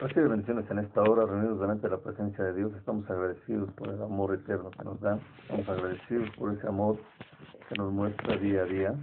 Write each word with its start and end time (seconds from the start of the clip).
Recibe 0.00 0.28
bendiciones 0.28 0.64
en 0.70 0.78
esta 0.78 1.02
hora, 1.02 1.26
reunidos 1.26 1.60
delante 1.60 1.86
de 1.86 1.94
la 1.94 2.02
presencia 2.02 2.42
de 2.42 2.54
Dios. 2.54 2.72
Estamos 2.74 3.08
agradecidos 3.10 3.70
por 3.72 3.90
el 3.90 4.02
amor 4.02 4.32
eterno 4.34 4.70
que 4.70 4.82
nos 4.82 4.98
da. 4.98 5.18
Estamos 5.42 5.68
agradecidos 5.68 6.30
por 6.38 6.54
ese 6.54 6.66
amor 6.66 6.96
que 7.68 7.74
nos 7.76 7.92
muestra 7.92 8.38
día 8.38 8.62
a 8.62 8.64
día. 8.64 8.94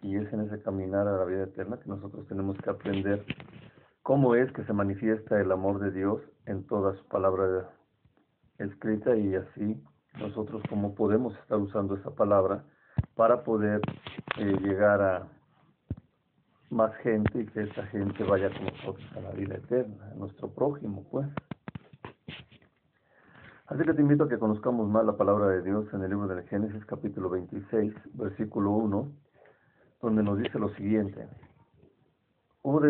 Y 0.00 0.16
es 0.16 0.32
en 0.32 0.40
ese 0.40 0.62
caminar 0.62 1.06
a 1.06 1.18
la 1.18 1.26
vida 1.26 1.42
eterna 1.42 1.78
que 1.78 1.90
nosotros 1.90 2.26
tenemos 2.26 2.56
que 2.56 2.70
aprender 2.70 3.22
cómo 4.02 4.34
es 4.34 4.50
que 4.52 4.64
se 4.64 4.72
manifiesta 4.72 5.38
el 5.38 5.52
amor 5.52 5.78
de 5.78 5.90
Dios 5.90 6.22
en 6.46 6.66
toda 6.66 6.96
su 6.96 7.06
palabra 7.08 7.68
escrita 8.56 9.14
y 9.14 9.34
así 9.34 9.84
nosotros 10.18 10.62
cómo 10.70 10.94
podemos 10.94 11.36
estar 11.36 11.58
usando 11.58 11.96
esa 11.96 12.14
palabra 12.14 12.64
para 13.14 13.44
poder 13.44 13.82
eh, 14.38 14.56
llegar 14.62 15.02
a 15.02 15.28
más 16.70 16.94
gente 16.96 17.40
y 17.40 17.46
que 17.46 17.62
esa 17.62 17.84
gente 17.86 18.22
vaya 18.24 18.48
con 18.50 18.66
nosotros 18.66 19.04
a 19.16 19.20
la 19.20 19.30
vida 19.32 19.56
eterna, 19.56 20.10
a 20.12 20.14
nuestro 20.14 20.48
prójimo, 20.48 21.04
pues. 21.10 21.26
Así 23.66 23.84
que 23.84 23.94
te 23.94 24.02
invito 24.02 24.24
a 24.24 24.28
que 24.28 24.38
conozcamos 24.38 24.88
más 24.88 25.04
la 25.04 25.16
palabra 25.16 25.48
de 25.48 25.62
Dios 25.62 25.86
en 25.92 26.02
el 26.02 26.10
libro 26.10 26.26
de 26.26 26.42
Génesis 26.44 26.84
capítulo 26.86 27.30
26, 27.30 27.94
versículo 28.14 28.70
1, 28.72 29.12
donde 30.02 30.22
nos 30.22 30.38
dice 30.38 30.58
lo 30.58 30.70
siguiente. 30.74 31.28
Hubo 32.62 32.80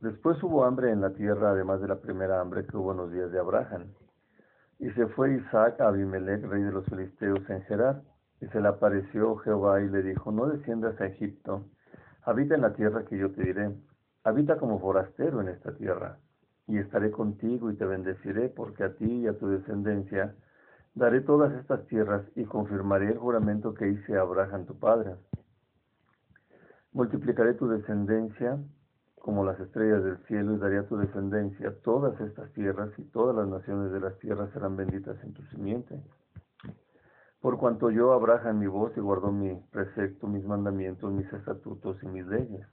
después 0.00 0.42
hubo 0.42 0.64
hambre 0.64 0.90
en 0.90 1.00
la 1.00 1.10
tierra, 1.14 1.50
además 1.50 1.80
de 1.80 1.88
la 1.88 2.00
primera 2.00 2.40
hambre 2.40 2.66
que 2.66 2.76
hubo 2.76 2.92
en 2.92 2.98
los 2.98 3.12
días 3.12 3.30
de 3.32 3.38
Abraham. 3.38 3.92
Y 4.78 4.90
se 4.90 5.06
fue 5.08 5.36
Isaac 5.36 5.80
a 5.80 5.88
Abimelech, 5.88 6.44
rey 6.44 6.62
de 6.62 6.72
los 6.72 6.84
filisteos, 6.86 7.48
en 7.48 7.62
Gerar, 7.62 8.02
y 8.40 8.46
se 8.46 8.60
le 8.60 8.68
apareció 8.68 9.36
Jehová 9.36 9.80
y 9.80 9.88
le 9.88 10.02
dijo, 10.02 10.30
no 10.30 10.46
desciendas 10.46 11.00
a 11.00 11.06
Egipto, 11.06 11.64
Habita 12.26 12.54
en 12.54 12.62
la 12.62 12.72
tierra 12.72 13.04
que 13.04 13.18
yo 13.18 13.30
te 13.32 13.42
diré. 13.42 13.70
Habita 14.24 14.56
como 14.56 14.80
forastero 14.80 15.42
en 15.42 15.48
esta 15.48 15.74
tierra. 15.74 16.18
Y 16.66 16.78
estaré 16.78 17.10
contigo 17.10 17.70
y 17.70 17.76
te 17.76 17.84
bendeciré, 17.84 18.48
porque 18.48 18.84
a 18.84 18.94
ti 18.94 19.04
y 19.04 19.26
a 19.26 19.38
tu 19.38 19.48
descendencia 19.48 20.34
daré 20.94 21.20
todas 21.20 21.52
estas 21.60 21.86
tierras 21.86 22.24
y 22.34 22.44
confirmaré 22.44 23.08
el 23.12 23.18
juramento 23.18 23.74
que 23.74 23.88
hice 23.88 24.16
a 24.16 24.22
Abraham 24.22 24.64
tu 24.64 24.78
padre. 24.78 25.16
Multiplicaré 26.92 27.54
tu 27.54 27.68
descendencia 27.68 28.58
como 29.16 29.44
las 29.44 29.58
estrellas 29.60 30.04
del 30.04 30.18
cielo 30.26 30.54
y 30.54 30.58
daré 30.58 30.78
a 30.78 30.86
tu 30.86 30.96
descendencia 30.96 31.74
todas 31.82 32.18
estas 32.20 32.50
tierras 32.52 32.90
y 32.98 33.02
todas 33.04 33.36
las 33.36 33.48
naciones 33.48 33.92
de 33.92 34.00
las 34.00 34.18
tierras 34.18 34.50
serán 34.52 34.76
benditas 34.76 35.16
en 35.24 35.34
tu 35.34 35.42
simiente. 35.46 36.00
Por 37.44 37.58
cuanto 37.58 37.90
yo 37.90 38.14
Abraham 38.14 38.60
mi 38.60 38.66
voz 38.66 38.96
y 38.96 39.00
guardó 39.00 39.30
mi 39.30 39.54
precepto, 39.70 40.26
mis 40.26 40.46
mandamientos, 40.46 41.12
mis 41.12 41.30
estatutos 41.30 42.02
y 42.02 42.06
mis 42.06 42.26
leyes. 42.26 42.66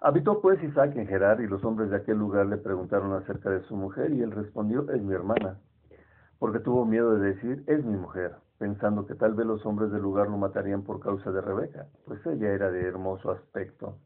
Habitó 0.00 0.40
pues 0.40 0.62
Isaac 0.62 0.94
en 0.94 1.08
Gerar 1.08 1.40
y 1.40 1.48
los 1.48 1.64
hombres 1.64 1.90
de 1.90 1.96
aquel 1.96 2.16
lugar 2.16 2.46
le 2.46 2.58
preguntaron 2.58 3.12
acerca 3.14 3.50
de 3.50 3.62
su 3.62 3.74
mujer 3.74 4.12
y 4.12 4.22
él 4.22 4.30
respondió, 4.30 4.88
es 4.88 5.02
mi 5.02 5.14
hermana, 5.14 5.58
porque 6.38 6.60
tuvo 6.60 6.84
miedo 6.84 7.18
de 7.18 7.34
decir, 7.34 7.64
es 7.66 7.84
mi 7.84 7.96
mujer, 7.96 8.36
pensando 8.56 9.04
que 9.04 9.16
tal 9.16 9.34
vez 9.34 9.48
los 9.48 9.66
hombres 9.66 9.90
del 9.90 10.02
lugar 10.02 10.28
lo 10.28 10.36
matarían 10.36 10.84
por 10.84 11.00
causa 11.00 11.32
de 11.32 11.40
Rebeca, 11.40 11.88
pues 12.04 12.24
ella 12.24 12.52
era 12.52 12.70
de 12.70 12.86
hermoso 12.86 13.32
aspecto. 13.32 13.96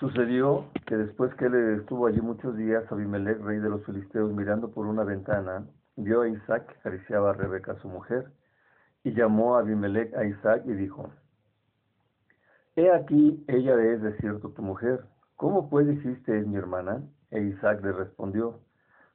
Sucedió 0.00 0.64
que 0.86 0.96
después 0.96 1.32
que 1.36 1.46
él 1.46 1.78
estuvo 1.78 2.08
allí 2.08 2.20
muchos 2.20 2.56
días, 2.56 2.90
Abimelech, 2.90 3.40
rey 3.42 3.60
de 3.60 3.70
los 3.70 3.84
filisteos, 3.84 4.32
mirando 4.32 4.72
por 4.72 4.86
una 4.86 5.04
ventana, 5.04 5.64
vio 5.96 6.22
a 6.22 6.28
Isaac 6.28 6.66
que 6.66 6.78
acariciaba 6.78 7.30
a 7.30 7.34
Rebeca 7.34 7.76
su 7.80 7.88
mujer, 7.88 8.32
y 9.02 9.12
llamó 9.12 9.56
a 9.56 9.60
Abimelech 9.60 10.14
a 10.14 10.24
Isaac 10.24 10.62
y 10.66 10.72
dijo, 10.72 11.10
He 12.76 12.90
aquí, 12.90 13.44
ella 13.46 13.80
es 13.82 14.02
de 14.02 14.16
cierto 14.16 14.50
tu 14.50 14.62
mujer, 14.62 15.04
¿cómo 15.36 15.68
pues 15.68 15.86
dijiste 15.86 16.38
es 16.38 16.46
mi 16.46 16.56
hermana? 16.56 17.02
E 17.30 17.40
Isaac 17.40 17.82
le 17.84 17.92
respondió, 17.92 18.60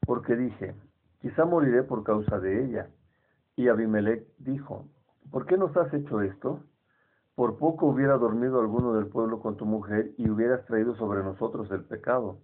porque 0.06 0.36
dije, 0.36 0.76
quizá 1.22 1.46
moriré 1.46 1.84
por 1.84 2.04
causa 2.04 2.40
de 2.40 2.66
ella. 2.66 2.90
Y 3.56 3.68
Abimelech 3.68 4.26
dijo, 4.38 4.88
¿por 5.32 5.46
qué 5.46 5.58
nos 5.58 5.76
has 5.76 5.94
hecho 5.94 6.22
esto? 6.22 6.64
Por 7.36 7.58
poco 7.58 7.88
hubiera 7.88 8.18
dormido 8.18 8.60
alguno 8.60 8.94
del 8.94 9.08
pueblo 9.08 9.40
con 9.40 9.58
tu 9.58 9.66
mujer 9.66 10.12
y 10.18 10.30
hubieras 10.30 10.66
traído 10.66 10.96
sobre 10.96 11.24
nosotros 11.24 11.70
el 11.72 11.84
pecado. 11.84 12.40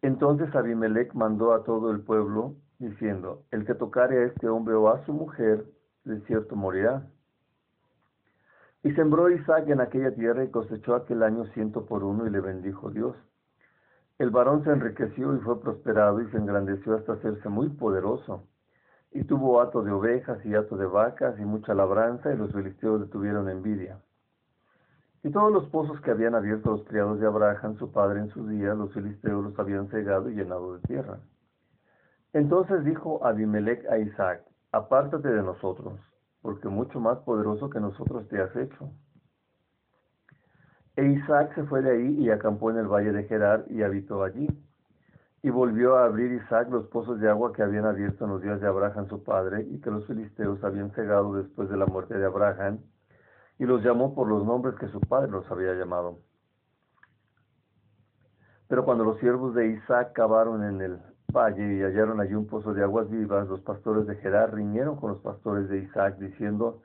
Entonces 0.00 0.54
Abimelech 0.54 1.12
mandó 1.14 1.52
a 1.52 1.64
todo 1.64 1.90
el 1.90 2.00
pueblo 2.00 2.54
diciendo, 2.82 3.44
el 3.50 3.64
que 3.64 3.74
tocare 3.74 4.18
a 4.18 4.26
este 4.26 4.48
hombre 4.48 4.74
o 4.74 4.88
a 4.88 5.04
su 5.06 5.12
mujer, 5.12 5.64
de 6.04 6.20
cierto 6.22 6.56
morirá. 6.56 7.06
Y 8.82 8.92
sembró 8.92 9.30
Isaac 9.30 9.68
en 9.68 9.80
aquella 9.80 10.12
tierra 10.14 10.44
y 10.44 10.50
cosechó 10.50 10.96
aquel 10.96 11.22
año 11.22 11.44
ciento 11.54 11.86
por 11.86 12.02
uno 12.02 12.26
y 12.26 12.30
le 12.30 12.40
bendijo 12.40 12.90
Dios. 12.90 13.16
El 14.18 14.30
varón 14.30 14.64
se 14.64 14.70
enriqueció 14.70 15.34
y 15.36 15.40
fue 15.40 15.60
prosperado 15.60 16.20
y 16.20 16.28
se 16.30 16.36
engrandeció 16.36 16.96
hasta 16.96 17.14
hacerse 17.14 17.48
muy 17.48 17.68
poderoso. 17.68 18.42
Y 19.12 19.24
tuvo 19.24 19.60
hato 19.60 19.82
de 19.82 19.92
ovejas 19.92 20.44
y 20.44 20.54
hato 20.54 20.76
de 20.76 20.86
vacas 20.86 21.38
y 21.38 21.44
mucha 21.44 21.74
labranza 21.74 22.32
y 22.32 22.36
los 22.36 22.52
filisteos 22.52 23.00
le 23.00 23.06
tuvieron 23.06 23.48
envidia. 23.48 24.00
Y 25.22 25.30
todos 25.30 25.52
los 25.52 25.66
pozos 25.66 26.00
que 26.00 26.10
habían 26.10 26.34
abierto 26.34 26.72
los 26.72 26.84
criados 26.84 27.20
de 27.20 27.26
Abraham, 27.26 27.76
su 27.78 27.92
padre 27.92 28.20
en 28.20 28.28
sus 28.30 28.48
días, 28.48 28.76
los 28.76 28.92
filisteos 28.92 29.44
los 29.44 29.58
habían 29.58 29.88
cegado 29.88 30.28
y 30.28 30.34
llenado 30.34 30.74
de 30.74 30.80
tierra. 30.80 31.20
Entonces 32.32 32.84
dijo 32.84 33.24
Abimelech 33.24 33.84
a 33.90 33.98
Isaac, 33.98 34.42
apártate 34.72 35.28
de 35.28 35.42
nosotros, 35.42 36.00
porque 36.40 36.68
mucho 36.68 36.98
más 36.98 37.18
poderoso 37.18 37.68
que 37.68 37.78
nosotros 37.78 38.26
te 38.28 38.40
has 38.40 38.54
hecho. 38.56 38.90
E 40.96 41.04
Isaac 41.04 41.54
se 41.54 41.64
fue 41.64 41.82
de 41.82 41.90
ahí 41.90 42.20
y 42.20 42.30
acampó 42.30 42.70
en 42.70 42.78
el 42.78 42.86
valle 42.86 43.12
de 43.12 43.24
Gerar 43.24 43.64
y 43.68 43.82
habitó 43.82 44.22
allí. 44.22 44.48
Y 45.42 45.50
volvió 45.50 45.96
a 45.96 46.04
abrir 46.04 46.32
Isaac 46.32 46.68
los 46.70 46.86
pozos 46.86 47.20
de 47.20 47.28
agua 47.28 47.52
que 47.52 47.62
habían 47.62 47.84
abierto 47.84 48.24
en 48.24 48.30
los 48.30 48.42
días 48.42 48.60
de 48.60 48.66
Abraham 48.66 49.08
su 49.08 49.22
padre 49.24 49.66
y 49.70 49.80
que 49.80 49.90
los 49.90 50.06
filisteos 50.06 50.62
habían 50.64 50.90
cegado 50.92 51.34
después 51.34 51.68
de 51.68 51.76
la 51.76 51.86
muerte 51.86 52.16
de 52.16 52.24
Abraham, 52.24 52.78
y 53.58 53.64
los 53.64 53.82
llamó 53.82 54.14
por 54.14 54.28
los 54.28 54.44
nombres 54.44 54.76
que 54.76 54.88
su 54.88 55.00
padre 55.00 55.30
los 55.30 55.50
había 55.50 55.74
llamado. 55.74 56.18
Pero 58.68 58.84
cuando 58.84 59.04
los 59.04 59.18
siervos 59.18 59.54
de 59.54 59.68
Isaac 59.68 60.12
cavaron 60.12 60.64
en 60.64 60.80
el 60.80 61.00
valle 61.32 61.74
y 61.74 61.82
hallaron 61.82 62.20
allí 62.20 62.34
un 62.34 62.46
pozo 62.46 62.74
de 62.74 62.82
aguas 62.82 63.10
vivas, 63.10 63.48
los 63.48 63.60
pastores 63.60 64.06
de 64.06 64.16
Gerar 64.16 64.54
riñeron 64.54 64.96
con 64.96 65.12
los 65.12 65.20
pastores 65.20 65.68
de 65.68 65.78
Isaac, 65.78 66.18
diciendo, 66.18 66.82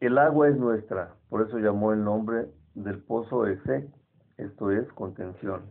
el 0.00 0.18
agua 0.18 0.48
es 0.48 0.56
nuestra. 0.56 1.14
Por 1.28 1.42
eso 1.42 1.58
llamó 1.58 1.92
el 1.92 2.04
nombre 2.04 2.46
del 2.74 3.02
pozo 3.02 3.46
ese, 3.46 3.90
esto 4.36 4.70
es, 4.70 4.86
contención, 4.92 5.62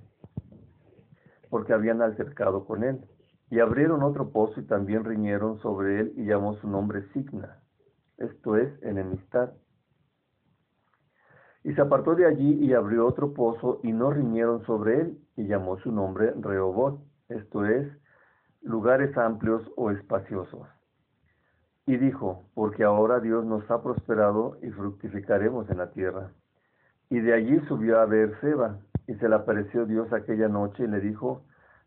porque 1.49 1.73
habían 1.73 2.01
altercado 2.01 2.65
con 2.65 2.83
él. 2.83 3.05
Y 3.51 3.59
abrieron 3.59 4.01
otro 4.01 4.31
pozo 4.31 4.59
y 4.59 4.63
también 4.63 5.05
riñeron 5.05 5.59
sobre 5.59 5.99
él 5.99 6.13
y 6.17 6.25
llamó 6.25 6.55
su 6.55 6.67
nombre 6.67 7.03
Signa, 7.13 7.59
esto 8.17 8.57
es, 8.57 8.71
enemistad. 8.81 9.53
Y 11.63 11.73
se 11.73 11.81
apartó 11.81 12.15
de 12.15 12.25
allí 12.25 12.53
y 12.65 12.73
abrió 12.73 13.05
otro 13.05 13.33
pozo 13.33 13.79
y 13.83 13.91
no 13.91 14.11
riñeron 14.11 14.65
sobre 14.65 15.01
él 15.01 15.19
y 15.35 15.45
llamó 15.45 15.77
su 15.77 15.91
nombre 15.91 16.33
Rehobot, 16.39 16.99
esto 17.29 17.65
es, 17.65 17.87
lugares 18.65 19.15
amplios 19.15 19.61
o 19.77 19.91
espaciosos. 19.91 20.67
Y 21.85 21.97
dijo, 21.97 22.49
porque 22.55 22.83
ahora 22.83 23.19
Dios 23.19 23.45
nos 23.45 23.69
ha 23.69 23.83
prosperado 23.83 24.57
y 24.63 24.71
fructificaremos 24.71 25.69
en 25.69 25.77
la 25.77 25.91
tierra. 25.91 26.31
Y 27.11 27.19
de 27.19 27.33
allí 27.33 27.59
subió 27.67 27.99
a 27.99 28.07
ver 28.07 28.35
Seba, 28.41 28.79
y 29.07 29.13
se 29.15 29.29
le 29.29 29.35
apareció 29.35 29.85
Dios 29.85 30.11
aquella 30.11 30.47
noche 30.47 30.83
y 30.83 30.87
le 30.87 30.99
dijo, 30.99 31.43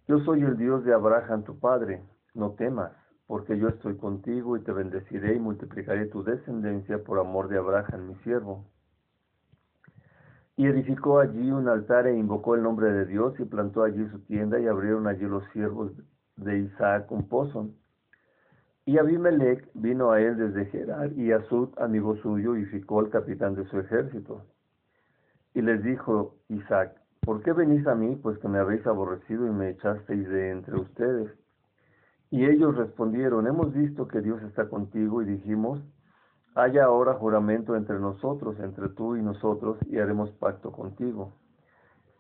yo 0.07 0.21
soy 0.21 0.43
el 0.43 0.57
Dios 0.57 0.85
de 0.85 0.95
Abraham 0.95 1.43
tu 1.43 1.59
padre, 1.59 2.01
no 2.35 2.53
temas, 2.53 2.93
porque 3.27 3.59
yo 3.59 3.69
estoy 3.69 3.97
contigo 3.97 4.57
y 4.57 4.61
te 4.63 4.71
bendeciré 4.71 5.35
y 5.35 5.41
multiplicaré 5.41 6.07
tu 6.07 6.23
descendencia 6.23 7.03
por 7.03 7.19
amor 7.19 7.49
de 7.49 7.59
Abraham 7.59 8.07
mi 8.07 8.15
siervo. 8.23 8.65
Y 10.57 10.67
edificó 10.67 11.19
allí 11.19 11.51
un 11.51 11.69
altar 11.69 12.07
e 12.07 12.17
invocó 12.17 12.55
el 12.55 12.63
nombre 12.63 12.93
de 12.93 13.05
Dios 13.07 13.35
y 13.41 13.45
plantó 13.45 13.83
allí 13.83 14.09
su 14.11 14.21
tienda 14.21 14.61
y 14.61 14.69
abrieron 14.69 15.09
allí 15.09 15.25
los 15.25 15.45
siervos 15.53 15.91
de 16.39 16.59
Isaac 16.61 17.11
un 17.11 17.29
pozo. 17.29 17.71
Y 18.85 18.99
Abimelech 18.99 19.69
vino 19.75 20.13
a 20.13 20.21
él 20.21 20.37
desde 20.39 20.65
Gerar, 20.67 21.13
y 21.13 21.33
Asud, 21.33 21.69
amigo 21.79 22.17
suyo, 22.17 22.57
y 22.57 22.65
ficó 22.65 23.01
al 23.01 23.11
capitán 23.11 23.55
de 23.55 23.65
su 23.67 23.79
ejército. 23.79 24.47
Y 25.55 25.61
les 25.61 25.83
dijo 25.83 26.37
Isaac, 26.49 26.97
¿por 27.21 27.43
qué 27.43 27.53
venís 27.53 27.87
a 27.87 27.95
mí, 27.95 28.17
pues 28.17 28.39
que 28.39 28.49
me 28.49 28.59
habéis 28.59 28.87
aborrecido 28.87 29.47
y 29.47 29.51
me 29.51 29.71
echasteis 29.71 30.29
de 30.29 30.51
entre 30.51 30.77
ustedes? 30.77 31.31
Y 32.31 32.47
ellos 32.47 32.77
respondieron, 32.77 33.47
hemos 33.47 33.75
visto 33.75 34.09
que 34.09 34.21
Dios 34.21 34.43
está 34.43 34.69
contigo, 34.69 35.21
y 35.23 35.27
dijimos, 35.27 35.83
haya 36.55 36.85
ahora 36.85 37.15
juramento 37.15 37.77
entre 37.77 37.99
nosotros, 37.99 38.59
entre 38.61 38.89
tú 38.89 39.17
y 39.17 39.23
nosotros, 39.23 39.79
y 39.91 39.99
haremos 39.99 40.31
pacto 40.33 40.73
contigo 40.73 41.35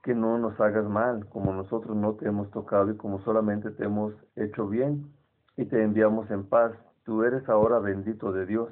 que 0.02 0.14
no 0.14 0.38
nos 0.38 0.58
hagas 0.60 0.88
mal, 0.88 1.26
como 1.26 1.52
nosotros 1.52 1.96
no 1.96 2.14
te 2.14 2.26
hemos 2.26 2.50
tocado 2.50 2.90
y 2.90 2.96
como 2.96 3.20
solamente 3.22 3.70
te 3.70 3.84
hemos 3.84 4.14
hecho 4.36 4.68
bien 4.68 5.12
y 5.56 5.64
te 5.66 5.82
enviamos 5.82 6.30
en 6.30 6.44
paz. 6.44 6.72
Tú 7.04 7.24
eres 7.24 7.48
ahora 7.48 7.78
bendito 7.78 8.32
de 8.32 8.46
Dios. 8.46 8.70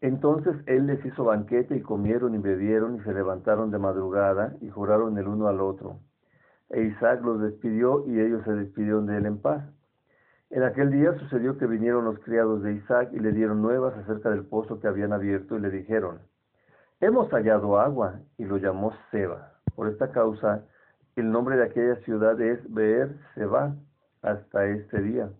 Entonces 0.00 0.56
él 0.66 0.86
les 0.86 1.04
hizo 1.04 1.24
banquete 1.24 1.76
y 1.76 1.80
comieron 1.80 2.34
y 2.34 2.38
bebieron 2.38 2.96
y 2.96 3.00
se 3.00 3.14
levantaron 3.14 3.70
de 3.70 3.78
madrugada 3.78 4.54
y 4.60 4.68
juraron 4.68 5.16
el 5.18 5.26
uno 5.26 5.48
al 5.48 5.60
otro. 5.60 6.00
E 6.70 6.82
Isaac 6.82 7.22
los 7.22 7.40
despidió 7.40 8.04
y 8.06 8.20
ellos 8.20 8.44
se 8.44 8.52
despidieron 8.52 9.06
de 9.06 9.18
él 9.18 9.26
en 9.26 9.38
paz. 9.38 9.64
En 10.50 10.62
aquel 10.62 10.90
día 10.90 11.12
sucedió 11.18 11.58
que 11.58 11.66
vinieron 11.66 12.04
los 12.04 12.18
criados 12.20 12.62
de 12.62 12.74
Isaac 12.74 13.10
y 13.12 13.18
le 13.18 13.32
dieron 13.32 13.62
nuevas 13.62 13.96
acerca 13.96 14.30
del 14.30 14.44
pozo 14.44 14.80
que 14.80 14.86
habían 14.86 15.12
abierto 15.12 15.56
y 15.56 15.60
le 15.60 15.70
dijeron, 15.70 16.18
hemos 17.00 17.30
hallado 17.30 17.78
agua 17.78 18.20
y 18.38 18.44
lo 18.44 18.58
llamó 18.58 18.92
Seba. 19.10 19.52
Por 19.74 19.88
esta 19.88 20.10
causa, 20.10 20.64
el 21.16 21.30
nombre 21.30 21.56
de 21.56 21.64
aquella 21.64 21.96
ciudad 21.96 22.40
es 22.40 22.60
Beer 22.72 23.16
Seba 23.34 23.74
hasta 24.22 24.66
este 24.66 25.02
día. 25.02 25.30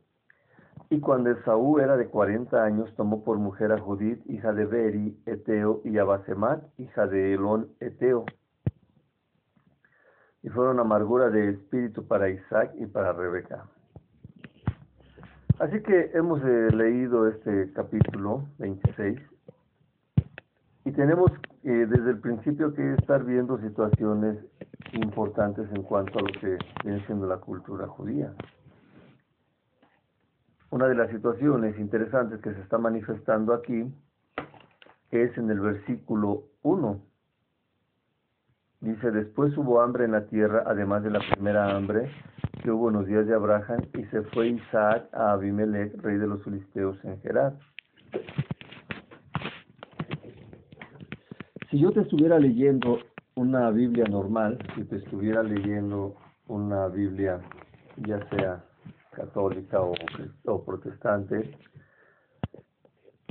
Y 0.89 1.01
cuando 1.01 1.31
Esaú 1.31 1.81
era 1.81 1.97
de 1.97 2.07
cuarenta 2.07 2.65
años, 2.65 2.95
tomó 2.97 3.25
por 3.25 3.39
mujer 3.39 3.73
a 3.73 3.79
Judith, 3.79 4.23
hija 4.27 4.53
de 4.53 4.67
Beri, 4.67 5.21
Eteo, 5.27 5.81
y 5.85 5.99
a 5.99 6.05
Basemat, 6.05 6.63
hija 6.79 7.07
de 7.07 7.35
Elón, 7.35 7.69
Eteo. 7.81 8.25
Y 10.43 10.49
fueron 10.49 10.79
amargura 10.79 11.29
de 11.31 11.51
espíritu 11.51 12.07
para 12.07 12.29
Isaac 12.29 12.73
y 12.77 12.87
para 12.87 13.13
Rebeca. 13.13 13.65
Así 15.59 15.83
que 15.83 16.11
hemos 16.15 16.41
eh, 16.45 16.69
leído 16.73 17.27
este 17.27 17.73
capítulo 17.73 18.45
26 18.59 19.19
y 20.87 20.93
tenemos 20.93 21.33
eh, 21.65 21.85
desde 21.89 22.11
el 22.11 22.21
principio 22.21 22.73
que 22.73 22.95
estar 22.95 23.25
viendo 23.25 23.61
situaciones 23.61 24.39
importantes 24.93 25.69
en 25.75 25.83
cuanto 25.83 26.21
a 26.21 26.23
lo 26.23 26.29
que 26.29 26.59
viene 26.85 27.05
siendo 27.07 27.27
la 27.27 27.39
cultura 27.39 27.89
judía. 27.89 28.33
Una 30.71 30.87
de 30.87 30.95
las 30.95 31.11
situaciones 31.11 31.77
interesantes 31.81 32.41
que 32.41 32.55
se 32.55 32.61
está 32.61 32.79
manifestando 32.79 33.53
aquí 33.53 33.93
es 35.11 35.37
en 35.37 35.51
el 35.51 35.59
versículo 35.59 36.45
1. 36.63 37.01
Dice, 38.81 39.11
después 39.11 39.57
hubo 39.57 39.81
hambre 39.81 40.05
en 40.05 40.13
la 40.13 40.27
tierra, 40.27 40.63
además 40.67 41.03
de 41.03 41.11
la 41.11 41.21
primera 41.33 41.77
hambre 41.77 42.13
que 42.63 42.71
hubo 42.71 42.91
en 42.91 42.95
los 42.95 43.07
días 43.07 43.27
de 43.27 43.35
Abraham, 43.35 43.81
y 43.93 44.05
se 44.05 44.23
fue 44.23 44.49
Isaac 44.51 45.09
a 45.13 45.33
Abimelech, 45.33 46.01
rey 46.01 46.17
de 46.17 46.29
los 46.29 46.45
filisteos, 46.45 46.97
en 47.05 47.21
Gerar. 47.23 47.55
Si 51.77 51.83
yo 51.83 51.93
te 51.93 52.01
estuviera 52.01 52.39
leyendo 52.39 53.01
una 53.35 53.71
Biblia 53.71 54.07
normal, 54.07 54.57
si 54.75 54.85
te 54.85 54.97
estuviera 54.97 55.43
leyendo 55.43 56.17
una 56.49 56.89
Biblia, 56.89 57.39
ya 57.99 58.27
sea 58.31 58.65
católica 59.13 59.83
o, 59.83 59.93
o 60.47 60.65
protestante, 60.65 61.55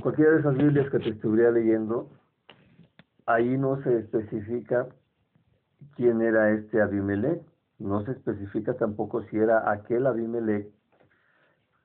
cualquiera 0.00 0.30
de 0.30 0.38
esas 0.38 0.56
Biblias 0.56 0.88
que 0.90 1.00
te 1.00 1.08
estuviera 1.08 1.50
leyendo, 1.50 2.08
ahí 3.26 3.58
no 3.58 3.82
se 3.82 3.98
especifica 3.98 4.86
quién 5.96 6.22
era 6.22 6.52
este 6.52 6.80
Abimelech, 6.80 7.42
no 7.80 8.04
se 8.04 8.12
especifica 8.12 8.74
tampoco 8.74 9.24
si 9.24 9.38
era 9.38 9.68
aquel 9.72 10.06
Abimelech 10.06 10.68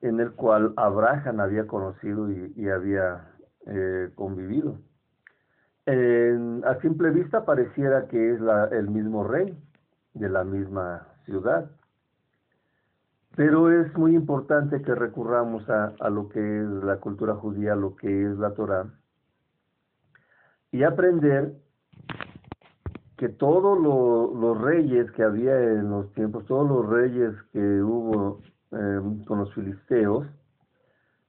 en 0.00 0.20
el 0.20 0.30
cual 0.30 0.74
Abraham 0.76 1.40
había 1.40 1.66
conocido 1.66 2.30
y, 2.30 2.68
había 2.68 3.32
eh, 3.66 4.10
convivido. 4.14 4.78
A 5.86 6.80
simple 6.80 7.10
vista 7.10 7.44
pareciera 7.44 8.06
que 8.06 8.34
es 8.34 8.40
el 8.70 8.88
mismo 8.88 9.24
rey 9.24 9.56
de 10.14 10.28
la 10.28 10.44
misma 10.44 11.08
ciudad. 11.24 11.70
Pero 13.34 13.72
es 13.72 13.96
muy 13.96 14.14
importante 14.14 14.82
que 14.82 14.94
recurramos 14.94 15.68
a, 15.68 16.10
lo 16.10 16.28
que 16.28 16.38
es 16.38 16.68
la 16.84 16.98
cultura 16.98 17.34
judía, 17.34 17.74
lo 17.74 17.96
que 17.96 18.26
es 18.26 18.38
la 18.38 18.52
Torah, 18.52 18.86
y 20.70 20.84
aprender 20.84 21.54
que 23.16 23.28
todos 23.28 23.78
los 23.78 24.60
reyes 24.60 25.10
que 25.12 25.22
había 25.22 25.58
en 25.58 25.90
los 25.90 26.12
tiempos, 26.12 26.44
todos 26.46 26.68
los 26.68 26.88
reyes 26.88 27.32
que 27.52 27.82
hubo 27.82 28.40
em, 28.72 29.24
con 29.24 29.38
los 29.38 29.54
filisteos, 29.54 30.26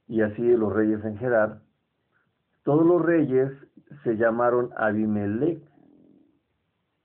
y 0.08 0.22
así 0.22 0.42
los 0.58 0.74
reyes 0.74 1.04
en 1.06 1.18
Gerar, 1.18 1.62
todos 2.64 2.86
los 2.86 3.02
reyes 3.02 3.52
se 4.04 4.16
llamaron 4.16 4.72
Abimelech, 4.78 5.62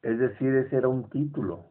es 0.02 0.19
decir, 0.19 0.55
ese 0.55 0.76
era 0.76 0.88
un 0.88 1.08
título. 1.10 1.66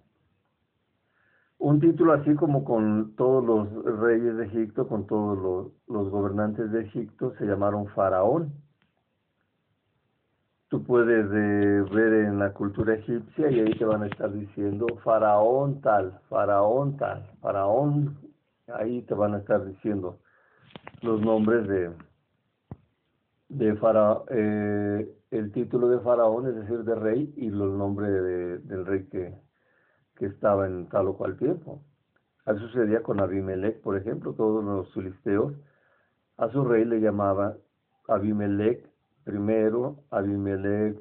Un 1.59 1.79
título 1.79 2.13
así 2.13 2.35
como 2.35 2.63
con 2.63 3.15
todos 3.15 3.43
los 3.43 3.99
reyes 3.99 4.37
de 4.37 4.45
Egipto, 4.45 4.87
con 4.87 5.07
todos 5.07 5.73
los, 5.87 6.09
gobernantes 6.09 6.71
de 6.71 6.81
Egipto, 6.81 7.33
se 7.39 7.45
llamaron 7.45 7.87
faraón 7.87 8.53
tú 10.69 10.83
puedes 10.83 11.25
eh, 11.31 11.93
ver 11.93 12.13
en 12.25 12.39
la 12.39 12.51
cultura 12.53 12.95
egipcia 12.95 13.49
y 13.49 13.61
ahí 13.61 13.73
te 13.77 13.85
van 13.85 14.03
a 14.03 14.07
estar 14.07 14.31
diciendo 14.33 14.85
faraón 15.03 15.81
tal, 15.81 16.19
faraón 16.29 16.97
tal, 16.97 17.25
faraón, 17.41 18.17
ahí 18.67 19.01
te 19.03 19.13
van 19.13 19.35
a 19.35 19.37
estar 19.37 19.65
diciendo 19.65 20.19
los 21.01 21.21
nombres 21.21 21.67
de, 21.67 21.91
de 23.49 23.75
faraón, 23.75 24.23
eh, 24.29 25.09
el 25.31 25.51
título 25.51 25.89
de 25.89 25.99
faraón, 25.99 26.47
es 26.47 26.55
decir, 26.55 26.83
de 26.83 26.95
rey, 26.95 27.33
y 27.35 27.49
los 27.49 27.71
nombres 27.71 28.11
de, 28.11 28.57
del 28.59 28.85
rey 28.85 29.05
que, 29.05 29.33
que 30.15 30.25
estaba 30.25 30.67
en 30.67 30.87
tal 30.89 31.07
o 31.07 31.17
cual 31.17 31.37
tiempo. 31.37 31.81
Así 32.45 32.59
sucedía 32.59 33.03
con 33.03 33.19
Abimelech, 33.19 33.81
por 33.81 33.97
ejemplo, 33.97 34.33
todos 34.33 34.63
los 34.63 34.93
filisteos, 34.93 35.53
a 36.37 36.49
su 36.49 36.63
rey 36.63 36.85
le 36.85 37.01
llamaba 37.01 37.57
Abimelech 38.07 38.87
primero, 39.23 40.03
Abimelech, 40.11 40.97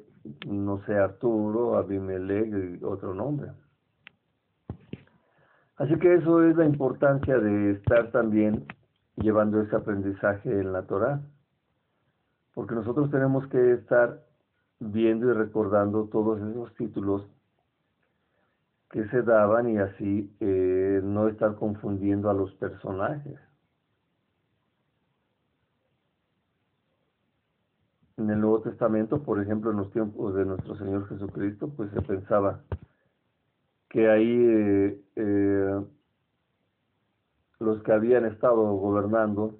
no 0.47 0.83
sé, 0.85 0.97
Arturo, 0.97 1.77
Abimelech 1.77 2.81
y 2.81 2.83
otro 2.83 3.13
nombre. 3.13 3.51
Así 5.77 5.97
que 5.99 6.15
eso 6.15 6.43
es 6.43 6.57
la 6.57 6.65
importancia 6.65 7.37
de 7.37 7.71
estar 7.71 8.11
también 8.11 8.65
llevando 9.15 9.61
ese 9.61 9.75
aprendizaje 9.75 10.49
en 10.49 10.73
la 10.73 10.83
Torah, 10.83 11.21
porque 12.57 12.73
nosotros 12.73 13.11
tenemos 13.11 13.45
que 13.49 13.73
estar 13.73 14.19
viendo 14.79 15.29
y 15.29 15.33
recordando 15.33 16.05
todos 16.05 16.41
esos 16.41 16.73
títulos 16.73 17.23
que 18.89 19.07
se 19.09 19.21
daban 19.21 19.69
y 19.69 19.77
así 19.77 20.35
eh, 20.39 20.99
no 21.03 21.27
estar 21.27 21.53
confundiendo 21.53 22.31
a 22.31 22.33
los 22.33 22.51
personajes. 22.55 23.39
en 28.17 28.31
el 28.31 28.41
Nuevo 28.41 28.61
Testamento, 28.61 29.21
por 29.21 29.39
ejemplo, 29.39 29.69
en 29.69 29.77
los 29.77 29.91
tiempos 29.91 30.33
de 30.33 30.43
nuestro 30.43 30.75
Señor 30.77 31.07
Jesucristo, 31.09 31.69
pues 31.77 31.91
se 31.91 32.01
pensaba 32.01 32.63
que 33.87 34.09
ahí 34.09 34.35
eh, 34.35 35.01
eh, 35.15 35.81
los 37.59 37.83
que 37.83 37.91
habían 37.91 38.25
estado 38.25 38.63
gobernando, 38.77 39.59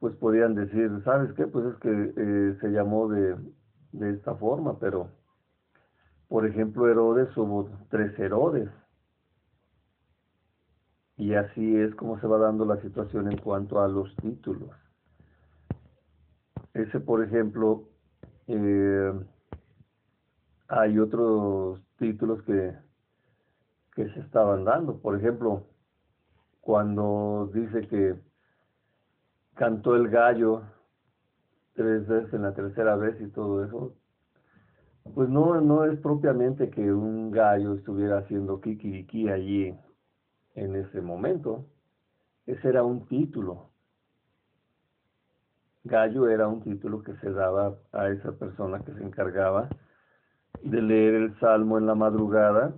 pues 0.00 0.14
podían 0.16 0.54
decir, 0.54 0.90
¿sabes 1.04 1.32
qué? 1.34 1.46
Pues 1.46 1.66
es 1.66 1.76
que 1.76 2.12
eh, 2.16 2.58
se 2.60 2.68
llamó 2.68 3.08
de, 3.08 3.36
de 3.92 4.10
esta 4.10 4.34
forma, 4.34 4.78
pero, 4.78 5.10
por 6.28 6.46
ejemplo, 6.46 6.88
Herodes 6.88 7.34
hubo 7.36 7.70
tres 7.88 8.18
Herodes. 8.18 8.70
Y 11.16 11.34
así 11.34 11.76
es 11.76 11.94
como 11.94 12.20
se 12.20 12.26
va 12.26 12.38
dando 12.38 12.66
la 12.66 12.80
situación 12.82 13.30
en 13.32 13.38
cuanto 13.38 13.80
a 13.80 13.88
los 13.88 14.14
títulos. 14.16 14.70
Ese, 16.74 17.00
por 17.00 17.24
ejemplo, 17.24 17.88
eh, 18.48 19.12
hay 20.68 20.98
otros 20.98 21.80
títulos 21.96 22.42
que, 22.42 22.76
que 23.94 24.10
se 24.10 24.20
estaban 24.20 24.64
dando. 24.64 24.98
Por 24.98 25.16
ejemplo, 25.16 25.62
cuando 26.60 27.50
dice 27.54 27.88
que 27.88 28.25
cantó 29.56 29.96
el 29.96 30.08
gallo 30.08 30.62
tres 31.74 32.06
veces 32.06 32.32
en 32.32 32.42
la 32.42 32.54
tercera 32.54 32.96
vez 32.96 33.20
y 33.20 33.28
todo 33.28 33.64
eso, 33.64 33.94
pues 35.14 35.28
no, 35.28 35.60
no 35.60 35.84
es 35.84 35.98
propiamente 36.00 36.70
que 36.70 36.92
un 36.92 37.30
gallo 37.30 37.74
estuviera 37.74 38.18
haciendo 38.18 38.60
kikiriki 38.60 39.28
allí 39.28 39.74
en 40.54 40.76
ese 40.76 41.00
momento. 41.00 41.66
Ese 42.46 42.68
era 42.68 42.82
un 42.82 43.06
título. 43.06 43.70
Gallo 45.84 46.28
era 46.28 46.48
un 46.48 46.62
título 46.62 47.02
que 47.02 47.14
se 47.16 47.30
daba 47.30 47.76
a 47.92 48.08
esa 48.08 48.32
persona 48.32 48.80
que 48.80 48.92
se 48.92 49.02
encargaba 49.02 49.68
de 50.62 50.82
leer 50.82 51.14
el 51.14 51.38
salmo 51.38 51.78
en 51.78 51.86
la 51.86 51.94
madrugada 51.94 52.74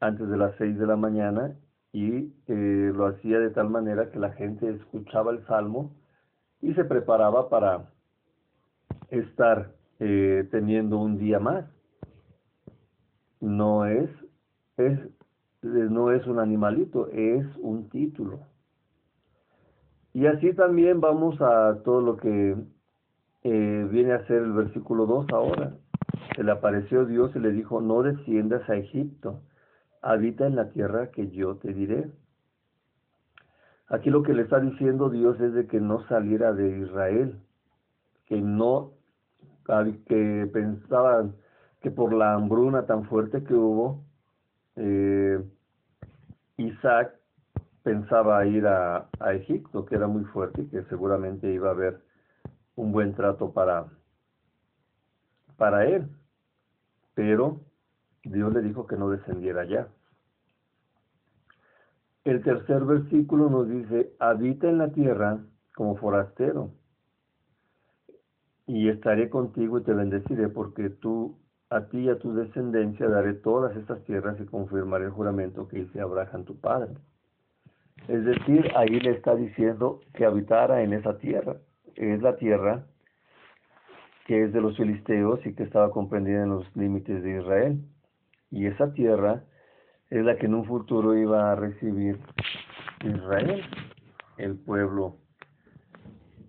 antes 0.00 0.28
de 0.28 0.36
las 0.36 0.56
seis 0.56 0.76
de 0.78 0.86
la 0.86 0.96
mañana 0.96 1.56
y 1.92 2.32
eh, 2.48 2.92
lo 2.94 3.06
hacía 3.06 3.38
de 3.38 3.50
tal 3.50 3.70
manera 3.70 4.10
que 4.10 4.18
la 4.18 4.32
gente 4.32 4.68
escuchaba 4.70 5.32
el 5.32 5.46
salmo 5.46 5.97
y 6.60 6.74
se 6.74 6.84
preparaba 6.84 7.48
para 7.48 7.90
estar 9.10 9.72
eh, 10.00 10.46
teniendo 10.50 10.98
un 10.98 11.18
día 11.18 11.38
más. 11.38 11.64
No 13.40 13.86
es, 13.86 14.10
es, 14.76 14.98
no 15.62 16.12
es 16.12 16.26
un 16.26 16.38
animalito, 16.38 17.08
es 17.08 17.46
un 17.58 17.88
título. 17.88 18.40
Y 20.12 20.26
así 20.26 20.52
también 20.52 21.00
vamos 21.00 21.40
a 21.40 21.82
todo 21.84 22.00
lo 22.00 22.16
que 22.16 22.56
eh, 23.44 23.88
viene 23.90 24.12
a 24.12 24.26
ser 24.26 24.42
el 24.42 24.52
versículo 24.52 25.06
2 25.06 25.26
ahora. 25.32 25.74
Se 26.34 26.42
le 26.42 26.50
apareció 26.50 27.04
Dios 27.04 27.30
y 27.36 27.38
le 27.38 27.52
dijo, 27.52 27.80
no 27.80 28.02
desciendas 28.02 28.68
a 28.68 28.76
Egipto, 28.76 29.40
habita 30.02 30.46
en 30.46 30.56
la 30.56 30.70
tierra 30.70 31.10
que 31.10 31.30
yo 31.30 31.56
te 31.56 31.72
diré. 31.72 32.10
Aquí 33.90 34.10
lo 34.10 34.22
que 34.22 34.34
le 34.34 34.42
está 34.42 34.60
diciendo 34.60 35.08
Dios 35.08 35.40
es 35.40 35.54
de 35.54 35.66
que 35.66 35.80
no 35.80 36.06
saliera 36.08 36.52
de 36.52 36.78
Israel, 36.80 37.40
que 38.26 38.40
no, 38.40 38.92
que 40.06 40.50
pensaban 40.52 41.34
que 41.80 41.90
por 41.90 42.12
la 42.12 42.34
hambruna 42.34 42.84
tan 42.86 43.04
fuerte 43.04 43.44
que 43.44 43.54
hubo, 43.54 44.04
eh, 44.76 45.42
Isaac 46.58 47.14
pensaba 47.82 48.44
ir 48.46 48.66
a, 48.66 49.08
a, 49.20 49.32
Egipto, 49.32 49.86
que 49.86 49.94
era 49.94 50.06
muy 50.06 50.24
fuerte 50.24 50.62
y 50.62 50.66
que 50.66 50.82
seguramente 50.84 51.50
iba 51.50 51.68
a 51.68 51.72
haber 51.72 52.02
un 52.76 52.92
buen 52.92 53.14
trato 53.14 53.52
para, 53.52 53.86
para 55.56 55.86
él. 55.86 56.08
Pero 57.14 57.60
Dios 58.22 58.52
le 58.52 58.60
dijo 58.60 58.86
que 58.86 58.96
no 58.96 59.08
descendiera 59.08 59.62
allá. 59.62 59.88
El 62.28 62.42
tercer 62.42 62.84
versículo 62.84 63.48
nos 63.48 63.70
dice, 63.70 64.12
habita 64.18 64.68
en 64.68 64.76
la 64.76 64.90
tierra 64.90 65.38
como 65.74 65.96
forastero, 65.96 66.72
y 68.66 68.90
estaré 68.90 69.30
contigo 69.30 69.78
y 69.78 69.82
te 69.82 69.94
bendeciré, 69.94 70.50
porque 70.50 70.90
tú, 70.90 71.38
a 71.70 71.86
ti 71.86 72.00
y 72.00 72.10
a 72.10 72.18
tu 72.18 72.34
descendencia 72.34 73.08
daré 73.08 73.32
todas 73.32 73.74
estas 73.78 74.04
tierras 74.04 74.38
y 74.40 74.44
confirmaré 74.44 75.06
el 75.06 75.10
juramento 75.12 75.68
que 75.68 75.78
hice 75.78 76.00
a 76.00 76.02
Abraham 76.02 76.44
tu 76.44 76.60
padre. 76.60 76.90
Es 78.08 78.22
decir, 78.22 78.72
ahí 78.76 79.00
le 79.00 79.12
está 79.12 79.34
diciendo 79.34 80.00
que 80.12 80.26
habitara 80.26 80.82
en 80.82 80.92
esa 80.92 81.16
tierra. 81.16 81.56
Es 81.94 82.20
la 82.20 82.36
tierra 82.36 82.84
que 84.26 84.44
es 84.44 84.52
de 84.52 84.60
los 84.60 84.76
filisteos 84.76 85.46
y 85.46 85.54
que 85.54 85.62
estaba 85.62 85.90
comprendida 85.92 86.42
en 86.42 86.50
los 86.50 86.76
límites 86.76 87.22
de 87.22 87.38
Israel. 87.38 87.80
Y 88.50 88.66
esa 88.66 88.92
tierra 88.92 89.44
es 90.10 90.24
la 90.24 90.36
que 90.36 90.46
en 90.46 90.54
un 90.54 90.64
futuro 90.64 91.16
iba 91.16 91.52
a 91.52 91.54
recibir 91.54 92.18
Israel, 93.04 93.62
el 94.38 94.56
pueblo 94.56 95.16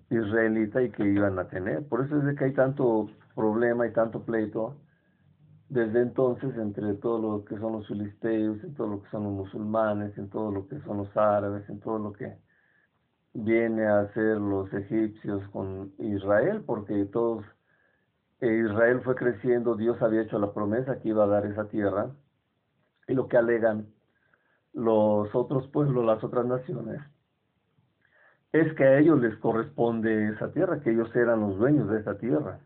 israelita 0.09 0.81
y 0.81 0.89
que 0.91 1.05
iban 1.05 1.37
a 1.39 1.47
tener. 1.47 1.87
Por 1.87 2.05
eso 2.05 2.17
es 2.17 2.23
de 2.25 2.35
que 2.35 2.45
hay 2.45 2.53
tanto 2.53 3.09
problema 3.35 3.85
y 3.87 3.93
tanto 3.93 4.23
pleito 4.23 4.75
desde 5.69 6.01
entonces 6.01 6.57
entre 6.57 6.95
todo 6.95 7.37
lo 7.37 7.45
que 7.45 7.57
son 7.57 7.73
los 7.73 7.87
filisteos, 7.87 8.63
en 8.63 8.73
todo 8.73 8.87
lo 8.87 9.03
que 9.03 9.09
son 9.11 9.23
los 9.23 9.33
musulmanes, 9.33 10.17
en 10.17 10.29
todo 10.29 10.51
lo 10.51 10.67
que 10.67 10.79
son 10.81 10.97
los 10.97 11.15
árabes, 11.15 11.69
en 11.69 11.79
todo 11.79 11.99
lo 11.99 12.11
que 12.11 12.37
viene 13.33 13.85
a 13.85 14.11
ser 14.13 14.37
los 14.37 14.73
egipcios 14.73 15.47
con 15.49 15.93
Israel, 15.99 16.63
porque 16.65 17.05
todos 17.05 17.45
eh, 18.41 18.63
Israel 18.65 19.01
fue 19.03 19.15
creciendo, 19.15 19.75
Dios 19.75 20.01
había 20.01 20.23
hecho 20.23 20.39
la 20.39 20.53
promesa 20.53 20.99
que 20.99 21.09
iba 21.09 21.25
a 21.25 21.27
dar 21.27 21.45
esa 21.45 21.67
tierra, 21.67 22.09
y 23.09 23.15
lo 23.15 23.27
que 23.27 23.37
alegan 23.37 23.87
los 24.73 25.33
otros 25.33 25.67
pueblos, 25.69 26.05
las 26.05 26.23
otras 26.23 26.45
naciones, 26.45 27.01
es 28.53 28.71
que 28.75 28.83
a 28.83 28.99
ellos 28.99 29.19
les 29.19 29.35
corresponde 29.37 30.29
esa 30.29 30.51
tierra, 30.53 30.79
que 30.79 30.91
ellos 30.91 31.13
eran 31.15 31.41
los 31.41 31.57
dueños 31.57 31.89
de 31.89 31.99
esa 31.99 32.17
tierra. 32.17 32.59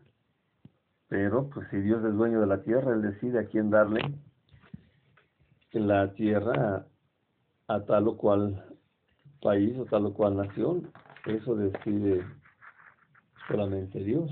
Pero, 1.08 1.48
pues 1.48 1.66
si 1.70 1.78
Dios 1.78 2.04
es 2.04 2.14
dueño 2.14 2.40
de 2.40 2.46
la 2.46 2.62
tierra, 2.62 2.92
Él 2.92 3.02
decide 3.02 3.38
a 3.40 3.46
quién 3.46 3.70
darle 3.70 4.00
la 5.72 6.12
tierra 6.12 6.86
a, 7.66 7.80
tal 7.84 8.08
o 8.08 8.16
cual 8.16 8.64
país 9.40 9.76
o 9.78 9.86
tal 9.86 10.06
o 10.06 10.14
cual 10.14 10.36
nación. 10.36 10.90
Eso 11.26 11.56
decide 11.56 12.22
solamente 13.48 13.98
Dios. 13.98 14.30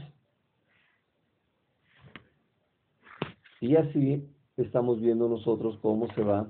Y 3.61 3.77
así 3.77 4.32
estamos 4.63 5.01
viendo 5.01 5.29
nosotros 5.29 5.79
cómo 5.83 6.07
se 6.15 6.23
va 6.23 6.47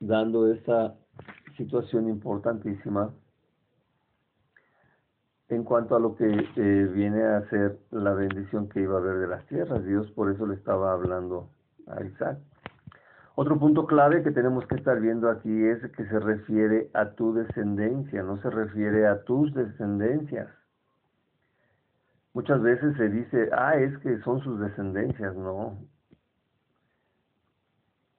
dando 0.00 0.52
esta 0.52 0.94
situación 1.56 2.08
importantísima 2.08 3.12
en 5.48 5.62
cuanto 5.64 5.94
a 5.94 6.00
lo 6.00 6.16
que 6.16 6.26
eh, 6.26 6.90
viene 6.92 7.22
a 7.22 7.48
ser 7.48 7.78
la 7.90 8.12
bendición 8.14 8.68
que 8.68 8.80
iba 8.80 8.96
a 8.96 8.98
haber 8.98 9.18
de 9.18 9.28
las 9.28 9.46
tierras. 9.46 9.84
Dios 9.84 10.10
por 10.12 10.30
eso 10.30 10.46
le 10.46 10.54
estaba 10.54 10.92
hablando 10.92 11.48
a 11.86 12.02
Isaac. 12.02 12.38
Otro 13.36 13.58
punto 13.58 13.86
clave 13.86 14.22
que 14.22 14.30
tenemos 14.30 14.66
que 14.66 14.76
estar 14.76 14.98
viendo 15.00 15.28
aquí 15.30 15.66
es 15.66 15.80
que 15.92 16.06
se 16.06 16.18
refiere 16.18 16.90
a 16.94 17.10
tu 17.10 17.34
descendencia, 17.34 18.22
no 18.22 18.40
se 18.40 18.50
refiere 18.50 19.06
a 19.06 19.22
tus 19.24 19.52
descendencias. 19.54 20.48
Muchas 22.32 22.60
veces 22.62 22.96
se 22.96 23.08
dice, 23.08 23.50
ah, 23.52 23.76
es 23.76 23.96
que 23.98 24.18
son 24.22 24.40
sus 24.40 24.58
descendencias, 24.58 25.36
no, 25.36 25.78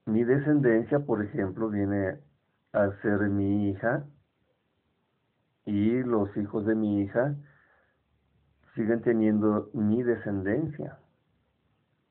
mi 0.08 0.24
descendencia, 0.24 1.00
por 1.00 1.22
ejemplo, 1.22 1.68
viene 1.68 2.18
a 2.72 2.90
ser 3.02 3.20
mi 3.28 3.68
hija 3.68 4.06
y 5.66 6.02
los 6.02 6.34
hijos 6.38 6.64
de 6.64 6.74
mi 6.74 7.02
hija 7.02 7.36
siguen 8.74 9.02
teniendo 9.02 9.68
mi 9.74 10.02
descendencia. 10.02 10.98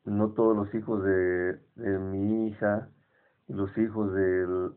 No 0.06 0.30
todos 0.30 0.56
los 0.56 0.74
hijos 0.76 1.04
de, 1.04 1.60
mi 1.76 2.48
hija 2.48 2.88
y 3.48 3.54
los 3.54 3.76
hijos 3.80 4.14
de, 4.14 4.70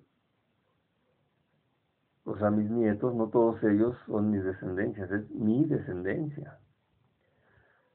o 2.25 2.39
sea, 2.39 2.51
mis 2.51 2.71
nietos, 2.71 3.15
no 3.15 3.29
todos 3.29 3.63
ellos 3.65 3.99
son 4.07 4.31
mis 4.31 4.43
descendencias, 4.43 5.11
es 5.11 5.31
mi 5.31 5.67
descendencia. 5.67 6.59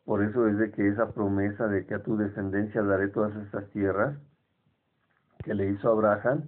Por 0.06 0.24
eso 0.24 0.48
es 0.48 0.60
de 0.60 0.72
que 0.72 0.88
esa 0.88 1.12
promesa 1.14 1.68
de 1.68 1.88
que 1.88 1.96
a 1.96 2.04
tu 2.04 2.16
descendencia 2.16 2.84
daré 2.84 3.08
todas 3.08 3.36
estas 3.38 3.68
tierras, 3.72 4.20
que 5.46 5.54
le 5.54 5.70
hizo 5.70 5.90
Abraham 5.90 6.44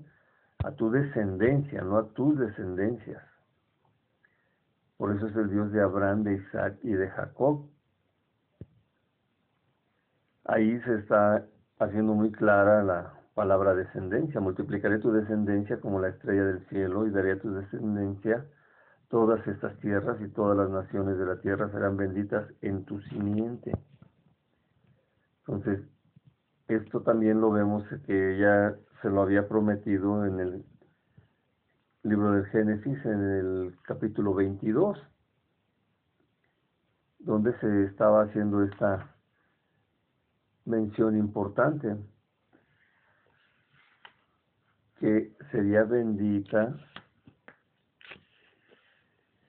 a 0.65 0.71
tu 0.71 0.89
descendencia, 0.89 1.81
no 1.83 1.97
a 1.97 2.07
tus 2.09 2.37
descendencias. 2.37 3.23
Por 4.97 5.15
eso 5.15 5.27
es 5.27 5.35
el 5.35 5.51
Dios 5.51 5.71
de 5.71 5.81
Abraham, 5.81 6.23
de 6.23 6.33
Isaac 6.33 6.79
y 6.81 6.93
de 6.93 7.07
Jacob. 7.09 7.69
Ahí 10.45 10.81
se 10.81 10.95
está 10.95 11.45
haciendo 11.77 12.15
muy 12.15 12.31
clara 12.31 12.83
la 12.83 13.13
palabra 13.35 13.75
descendencia. 13.75 14.41
Multiplicaré 14.41 14.97
tu 14.97 15.11
descendencia 15.11 15.79
como 15.79 15.99
la 15.99 16.09
estrella 16.09 16.45
del 16.45 16.67
cielo 16.69 17.05
y 17.05 17.11
daré 17.11 17.33
a 17.33 17.39
tu 17.39 17.53
descendencia 17.53 18.43
todas 19.09 19.45
estas 19.47 19.77
tierras 19.79 20.19
y 20.21 20.27
todas 20.29 20.57
las 20.57 20.69
naciones 20.69 21.17
de 21.19 21.25
la 21.25 21.39
tierra 21.39 21.69
serán 21.71 21.95
benditas 21.95 22.47
en 22.61 22.83
tu 22.83 22.99
simiente. 23.01 23.71
Entonces, 25.45 25.79
esto 26.67 27.01
también 27.01 27.39
lo 27.39 27.51
vemos 27.51 27.83
que 28.05 28.37
ya 28.37 28.75
se 29.01 29.09
lo 29.09 29.21
había 29.21 29.47
prometido 29.47 30.25
en 30.25 30.39
el 30.39 30.65
libro 32.03 32.31
del 32.31 32.45
Génesis, 32.47 33.05
en 33.05 33.21
el 33.21 33.77
capítulo 33.83 34.33
22, 34.33 34.97
donde 37.19 37.57
se 37.59 37.85
estaba 37.85 38.23
haciendo 38.23 38.63
esta 38.63 39.15
mención 40.65 41.17
importante, 41.17 41.95
que 44.99 45.35
sería 45.51 45.83
bendita 45.83 46.75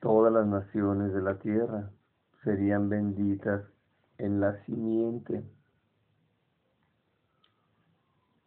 todas 0.00 0.32
las 0.32 0.46
naciones 0.46 1.12
de 1.12 1.22
la 1.22 1.38
tierra, 1.38 1.90
serían 2.44 2.88
benditas 2.88 3.62
en 4.18 4.40
la 4.40 4.62
simiente. 4.64 5.42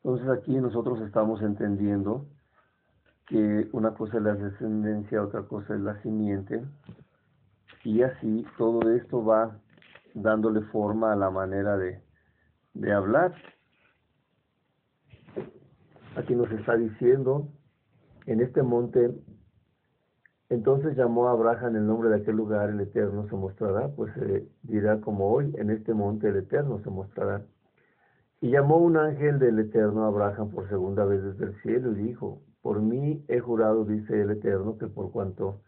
Entonces 0.03 0.29
aquí 0.29 0.55
nosotros 0.55 1.00
estamos 1.01 1.41
entendiendo 1.43 2.25
que 3.27 3.70
una 3.72 3.93
cosa 3.93 4.17
es 4.17 4.24
la 4.24 4.34
descendencia, 4.34 5.24
otra 5.24 5.43
cosa 5.43 5.75
es 5.75 5.81
la 5.81 6.01
simiente, 6.01 6.63
y 7.84 8.01
así 8.01 8.46
todo 8.58 8.91
esto 8.91 9.24
va 9.24 9.60
dándole 10.13 10.62
forma 10.63 11.13
a 11.13 11.15
la 11.15 11.29
manera 11.29 11.77
de, 11.77 12.01
hablar. 12.91 13.34
Aquí 16.15 16.36
nos 16.36 16.51
está 16.51 16.75
diciendo, 16.75 17.48
en 18.25 18.41
este 18.41 18.63
monte, 18.63 19.12
entonces 20.50 20.98
llamó 20.98 21.29
a 21.29 21.31
Abraham 21.31 21.75
el 21.75 21.88
nombre 21.88 22.10
de 22.10 22.17
aquel 22.17 22.36
lugar, 22.36 22.70
el 22.70 22.81
Eterno 22.81 23.27
se 23.29 23.36
mostrará, 23.36 23.88
pues 23.89 24.13
se 24.15 24.48
dirá 24.63 25.00
como 25.00 25.31
hoy, 25.31 25.53
en 25.58 25.70
este 25.70 25.93
monte 25.93 26.27
el 26.27 26.38
Eterno 26.38 26.81
se 26.84 26.89
mostrará. 26.89 27.46
Y 28.41 28.50
llamó 28.50 28.77
un 28.77 28.98
ángel 28.98 29.38
del 29.38 29.60
Eterno 29.60 30.03
a 30.03 30.07
Abraham 30.07 30.50
por 30.50 30.67
segunda 30.67 31.05
vez 31.05 31.24
desde 31.24 31.45
el 31.45 31.62
cielo 31.62 31.91
y 31.91 32.07
dijo, 32.07 32.41
por 32.63 32.81
mí 32.81 33.24
he 33.27 33.39
jurado, 33.39 33.86
dice 33.86 34.19
el 34.19 34.31
Eterno, 34.31 34.79
que 34.79 34.88
por 34.88 35.12
cuanto 35.12 35.62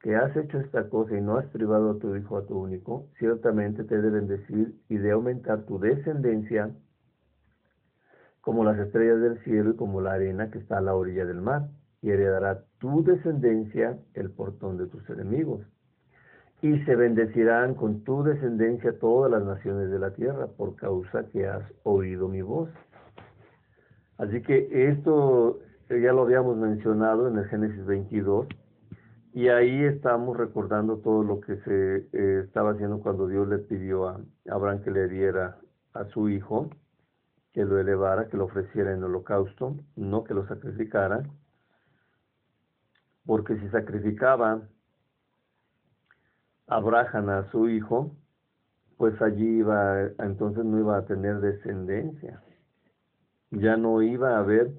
que 0.00 0.16
has 0.16 0.36
hecho 0.36 0.58
esta 0.58 0.88
cosa 0.88 1.16
y 1.16 1.20
no 1.20 1.36
has 1.36 1.46
privado 1.46 1.92
a 1.92 1.98
tu 2.00 2.16
hijo, 2.16 2.36
a 2.36 2.44
tu 2.44 2.58
único, 2.58 3.06
ciertamente 3.20 3.84
te 3.84 3.94
he 3.94 3.98
de 3.98 4.10
bendecir 4.10 4.74
y 4.88 4.96
de 4.96 5.12
aumentar 5.12 5.64
tu 5.64 5.78
descendencia 5.78 6.70
como 8.40 8.64
las 8.64 8.78
estrellas 8.80 9.20
del 9.20 9.38
cielo 9.44 9.70
y 9.70 9.76
como 9.76 10.00
la 10.00 10.14
arena 10.14 10.50
que 10.50 10.58
está 10.58 10.78
a 10.78 10.80
la 10.80 10.96
orilla 10.96 11.24
del 11.24 11.40
mar, 11.40 11.68
y 12.02 12.10
heredará 12.10 12.64
tu 12.78 13.04
descendencia 13.04 13.96
el 14.14 14.30
portón 14.30 14.76
de 14.76 14.86
tus 14.86 15.08
enemigos 15.08 15.60
y 16.60 16.78
se 16.80 16.96
bendecirán 16.96 17.74
con 17.74 18.02
tu 18.02 18.22
descendencia 18.22 18.98
todas 18.98 19.30
las 19.30 19.44
naciones 19.44 19.90
de 19.90 19.98
la 19.98 20.12
tierra 20.12 20.48
por 20.48 20.74
causa 20.74 21.24
que 21.28 21.46
has 21.46 21.62
oído 21.84 22.28
mi 22.28 22.42
voz. 22.42 22.68
Así 24.18 24.42
que 24.42 24.88
esto 24.90 25.60
ya 25.88 26.12
lo 26.12 26.22
habíamos 26.22 26.56
mencionado 26.56 27.28
en 27.28 27.38
el 27.38 27.44
Génesis 27.46 27.84
22 27.86 28.48
y 29.34 29.48
ahí 29.48 29.84
estamos 29.84 30.36
recordando 30.36 30.98
todo 30.98 31.22
lo 31.22 31.40
que 31.40 31.56
se 31.58 32.08
eh, 32.12 32.42
estaba 32.44 32.72
haciendo 32.72 32.98
cuando 32.98 33.28
Dios 33.28 33.46
le 33.46 33.58
pidió 33.58 34.08
a 34.08 34.20
Abraham 34.50 34.82
que 34.82 34.90
le 34.90 35.06
diera 35.06 35.58
a 35.94 36.04
su 36.06 36.28
hijo, 36.28 36.70
que 37.52 37.64
lo 37.64 37.78
elevara, 37.78 38.26
que 38.28 38.36
lo 38.36 38.46
ofreciera 38.46 38.92
en 38.92 39.04
holocausto, 39.04 39.76
no 39.94 40.24
que 40.24 40.34
lo 40.34 40.46
sacrificara, 40.48 41.22
porque 43.24 43.56
si 43.58 43.68
sacrificaba 43.68 44.62
Abraham 46.68 47.30
a 47.30 47.50
su 47.50 47.68
hijo, 47.68 48.14
pues 48.96 49.20
allí 49.22 49.58
iba, 49.58 50.02
entonces 50.18 50.64
no 50.64 50.78
iba 50.78 50.98
a 50.98 51.06
tener 51.06 51.40
descendencia. 51.40 52.42
Ya 53.50 53.76
no 53.76 54.02
iba 54.02 54.36
a 54.36 54.40
haber 54.40 54.70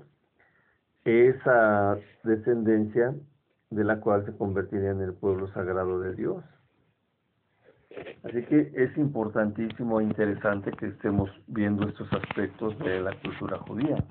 esa 1.05 1.97
descendencia 2.23 3.15
de 3.69 3.83
la 3.83 3.99
cual 3.99 4.25
se 4.25 4.35
convertiría 4.35 4.91
en 4.91 5.01
el 5.01 5.13
pueblo 5.13 5.47
sagrado 5.53 5.99
de 5.99 6.15
Dios. 6.15 6.43
Así 8.23 8.43
que 8.45 8.71
es 8.75 8.95
importantísimo 8.97 9.99
e 9.99 10.03
interesante 10.03 10.71
que 10.71 10.87
estemos 10.87 11.29
viendo 11.47 11.87
estos 11.87 12.11
aspectos 12.13 12.77
de 12.79 13.01
la 13.01 13.19
cultura 13.19 13.57
judía. 13.59 14.03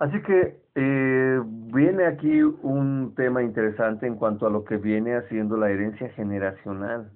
Así 0.00 0.22
que 0.22 0.58
eh, 0.76 1.42
viene 1.44 2.06
aquí 2.06 2.42
un 2.42 3.14
tema 3.14 3.42
interesante 3.42 4.06
en 4.06 4.16
cuanto 4.16 4.46
a 4.46 4.50
lo 4.50 4.64
que 4.64 4.78
viene 4.78 5.14
haciendo 5.14 5.58
la 5.58 5.68
herencia 5.68 6.08
generacional. 6.10 7.12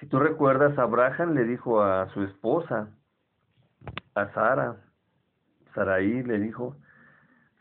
Si 0.00 0.06
tú 0.06 0.18
recuerdas, 0.18 0.78
Abraham 0.78 1.34
le 1.34 1.44
dijo 1.44 1.82
a 1.82 2.08
su 2.14 2.22
esposa, 2.22 2.88
a 4.14 4.32
Sara, 4.32 4.76
Saraí 5.74 6.22
le 6.22 6.38
dijo, 6.38 6.76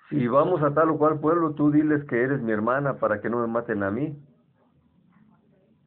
si 0.09 0.29
vamos 0.29 0.63
a 0.63 0.73
tal 0.73 0.91
o 0.91 0.97
cual 0.97 1.19
pueblo, 1.19 1.53
tú 1.55 1.69
diles 1.69 2.01
que 2.05 2.23
eres 2.23 2.41
mi 2.41 2.53
hermana 2.53 2.99
para 2.99 3.19
que 3.19 3.29
no 3.29 3.41
me 3.41 3.47
maten 3.47 3.83
a 3.83 3.91
mí. 3.91 4.17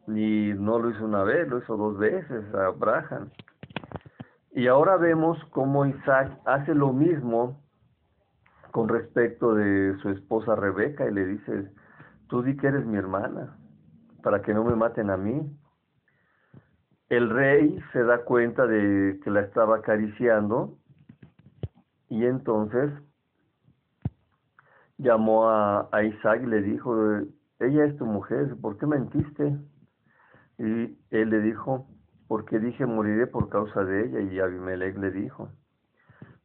Y 0.09 0.53
no 0.59 0.79
lo 0.79 0.91
hizo 0.91 1.07
una 1.07 1.25
vez, 1.25 1.49
lo 1.49 1.61
hizo 1.61 1.79
dos 1.79 1.97
veces 1.97 2.45
a 2.55 2.67
Abraham. 2.67 3.31
Y 4.51 4.67
ahora 4.67 4.99
vemos 4.99 5.43
cómo 5.51 5.87
Isaac 5.87 6.39
hace 6.45 6.75
lo 6.75 6.93
mismo 6.93 7.63
con 8.73 8.89
respecto 8.89 9.55
de 9.55 9.97
su 10.01 10.09
esposa 10.09 10.57
Rebeca 10.57 11.09
y 11.09 11.13
le 11.13 11.27
dice, 11.27 11.71
tú 12.27 12.43
di 12.43 12.57
que 12.57 12.67
eres 12.67 12.85
mi 12.87 12.97
hermana, 12.97 13.57
para 14.23 14.41
que 14.43 14.55
no 14.55 14.65
me 14.65 14.75
maten 14.75 15.11
a 15.11 15.17
mí. 15.17 15.41
El 17.11 17.29
rey 17.29 17.79
se 17.93 18.03
da 18.03 18.25
cuenta 18.25 18.67
de 18.67 19.21
que 19.23 19.31
la 19.31 19.43
estaba 19.43 19.77
acariciando 19.77 20.79
y 22.09 22.25
entonces 22.25 22.91
llamó 24.97 25.51
a, 25.51 25.89
Isaac 26.03 26.41
y 26.43 26.47
le 26.47 26.63
dijo, 26.63 26.97
ella 27.61 27.85
es 27.85 27.97
tu 27.99 28.07
mujer, 28.07 28.57
¿por 28.61 28.79
qué 28.79 28.87
mentiste? 28.87 29.59
Y 30.59 30.97
él 31.11 31.29
le 31.29 31.41
dijo, 31.41 31.87
porque 32.27 32.59
dije 32.59 32.87
moriré 32.87 33.27
por 33.27 33.51
causa 33.51 33.85
de 33.85 34.07
ella. 34.07 34.21
Y 34.21 34.41
Abimelech 34.41 34.97
le 34.97 35.11
dijo, 35.11 35.51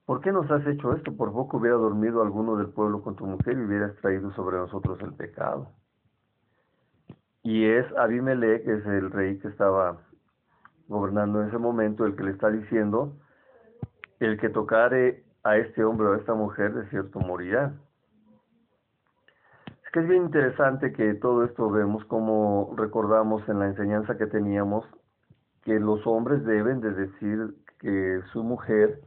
¿por 0.07 0.21
qué 0.21 0.31
nos 0.31 0.49
has 0.49 0.65
hecho 0.65 0.93
esto? 0.93 1.15
Por 1.15 1.33
poco 1.33 1.57
hubiera 1.57 1.75
dormido 1.75 2.23
alguno 2.23 2.55
del 2.55 2.69
pueblo 2.69 3.03
con 3.03 3.15
tu 3.15 3.27
mujer 3.27 3.57
y 3.57 3.65
hubieras 3.65 3.95
traído 3.97 4.31
sobre 4.31 4.57
nosotros 4.57 4.97
el 5.01 5.13
pecado. 5.13 5.67
Y 7.43 7.65
es 7.65 7.85
Abimelech, 7.97 8.65
es 8.65 8.85
el 8.85 9.11
rey 9.11 9.37
que 9.37 9.49
estaba 9.49 9.97
gobernando 10.87 11.41
en 11.41 11.49
ese 11.49 11.57
momento, 11.57 12.05
el 12.05 12.15
que 12.15 12.23
le 12.23 12.31
está 12.31 12.49
diciendo, 12.49 13.17
el 14.21 14.39
que 14.39 14.49
tocare 14.49 15.25
a 15.43 15.57
este 15.57 15.83
hombre 15.83 16.07
o 16.07 16.13
a 16.13 16.17
esta 16.17 16.33
mujer, 16.33 16.73
de 16.73 16.89
cierto 16.89 17.19
morirá. 17.19 17.73
Es 19.85 19.91
que 19.91 19.99
es 19.99 20.07
bien 20.07 20.23
interesante 20.23 20.93
que 20.93 21.15
todo 21.15 21.43
esto 21.43 21.69
vemos 21.69 22.05
como 22.05 22.73
recordamos 22.77 23.47
en 23.49 23.59
la 23.59 23.67
enseñanza 23.67 24.17
que 24.17 24.27
teníamos 24.27 24.85
que 25.63 25.81
los 25.81 26.07
hombres 26.07 26.45
deben 26.45 26.79
de 26.79 26.93
decir 26.93 27.55
que 27.79 28.21
su 28.31 28.41
mujer, 28.41 29.01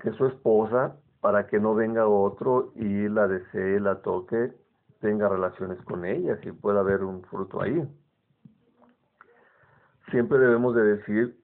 que 0.00 0.12
su 0.12 0.26
esposa, 0.26 0.96
para 1.20 1.46
que 1.46 1.60
no 1.60 1.74
venga 1.74 2.06
otro 2.06 2.72
y 2.74 3.08
la 3.08 3.28
desee, 3.28 3.80
la 3.80 4.02
toque, 4.02 4.52
tenga 5.00 5.28
relaciones 5.28 5.80
con 5.82 6.04
ella, 6.04 6.38
si 6.42 6.52
pueda 6.52 6.80
haber 6.80 7.02
un 7.02 7.22
fruto 7.24 7.60
ahí. 7.60 7.82
Siempre 10.10 10.38
debemos 10.38 10.74
de 10.74 10.82
decir 10.82 11.36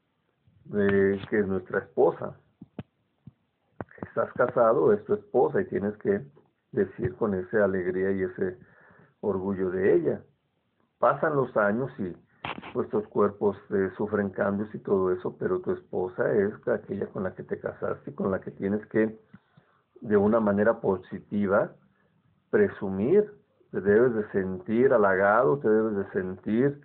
eh, 0.75 1.21
que 1.31 1.41
es 1.41 1.47
nuestra 1.47 1.81
esposa. 1.81 2.37
Estás 4.03 4.33
casado, 4.35 4.93
es 4.93 5.05
tu 5.05 5.15
esposa 5.15 5.61
y 5.61 5.67
tienes 5.67 5.97
que 5.99 6.23
decir 6.73 7.15
con 7.17 7.35
esa 7.35 7.65
alegría 7.65 8.11
y 8.13 8.23
ese 8.23 8.59
orgullo 9.21 9.71
de 9.71 9.95
ella. 9.95 10.23
Pasan 10.99 11.37
los 11.37 11.57
años 11.57 11.91
y 11.99 12.15
vuestros 12.75 13.07
cuerpos 13.09 13.57
eh, 13.71 13.91
sufren 13.97 14.31
cambios 14.31 14.73
y 14.75 14.79
todo 14.79 15.13
eso, 15.13 15.37
pero 15.39 15.61
tu 15.61 15.73
esposa 15.73 16.33
es 16.33 16.53
aquella 16.69 17.07
con 17.07 17.25
la 17.25 17.35
que 17.35 17.43
te 17.43 17.59
casaste 17.59 18.15
con 18.15 18.31
la 18.31 18.41
que 18.41 18.51
tienes 18.51 18.85
que, 18.87 19.19
de 20.01 20.17
una 20.17 20.41
manera 20.41 20.81
positiva, 20.81 21.73
presumir. 22.51 23.33
Te 23.71 23.81
debes 23.81 24.15
de 24.15 24.31
sentir 24.31 24.93
halagado, 24.93 25.59
te 25.59 25.69
debes 25.69 25.97
de 25.97 26.13
sentir 26.13 26.81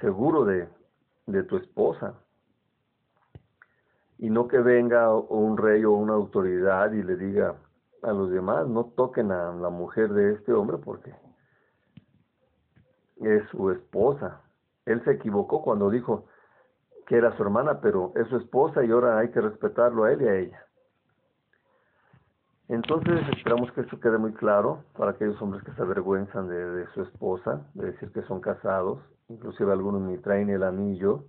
seguro 0.00 0.44
de, 0.44 0.68
de 1.26 1.42
tu 1.44 1.56
esposa. 1.56 2.14
Y 4.18 4.30
no 4.30 4.46
que 4.46 4.58
venga 4.58 5.14
un 5.14 5.56
rey 5.56 5.84
o 5.84 5.92
una 5.92 6.12
autoridad 6.12 6.92
y 6.92 7.02
le 7.02 7.16
diga, 7.16 7.56
a 8.02 8.12
los 8.12 8.30
demás, 8.30 8.66
no 8.66 8.84
toquen 8.84 9.30
a 9.30 9.52
la 9.52 9.70
mujer 9.70 10.12
de 10.12 10.34
este 10.34 10.52
hombre 10.52 10.76
porque 10.78 11.14
es 13.20 13.48
su 13.50 13.70
esposa. 13.70 14.40
Él 14.86 15.02
se 15.04 15.12
equivocó 15.12 15.62
cuando 15.62 15.90
dijo 15.90 16.26
que 17.06 17.16
era 17.16 17.36
su 17.36 17.42
hermana, 17.42 17.80
pero 17.80 18.12
es 18.16 18.28
su 18.28 18.36
esposa 18.36 18.84
y 18.84 18.90
ahora 18.90 19.18
hay 19.18 19.30
que 19.30 19.40
respetarlo 19.40 20.04
a 20.04 20.12
él 20.12 20.22
y 20.22 20.28
a 20.28 20.34
ella. 20.36 20.66
Entonces 22.68 23.20
esperamos 23.36 23.70
que 23.72 23.82
esto 23.82 24.00
quede 24.00 24.18
muy 24.18 24.32
claro 24.32 24.84
para 24.96 25.10
aquellos 25.10 25.40
hombres 25.42 25.62
que 25.62 25.72
se 25.72 25.82
avergüenzan 25.82 26.48
de, 26.48 26.86
su 26.94 27.02
esposa, 27.02 27.66
de 27.74 27.92
decir 27.92 28.10
que 28.12 28.22
son 28.22 28.40
casados, 28.40 29.00
inclusive 29.28 29.72
algunos 29.72 30.02
ni 30.02 30.16
traen 30.18 30.48
el 30.48 30.62
anillo 30.62 31.24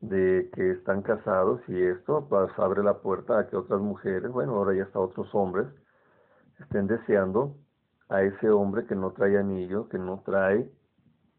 de 0.00 0.50
que 0.54 0.72
están 0.72 1.02
casados 1.02 1.60
y 1.66 1.82
esto 1.82 2.26
pues 2.28 2.50
abre 2.58 2.82
la 2.82 2.98
puerta 2.98 3.38
a 3.38 3.48
que 3.48 3.56
otras 3.56 3.80
mujeres, 3.80 4.30
bueno, 4.30 4.54
ahora 4.54 4.74
ya 4.74 4.84
hasta 4.84 5.00
otros 5.00 5.34
hombres, 5.34 5.66
estén 6.60 6.86
deseando 6.86 7.56
a 8.08 8.22
ese 8.22 8.50
hombre 8.50 8.86
que 8.86 8.94
no 8.94 9.12
trae 9.12 9.38
anillo, 9.38 9.88
que 9.88 9.98
no 9.98 10.22
trae 10.24 10.70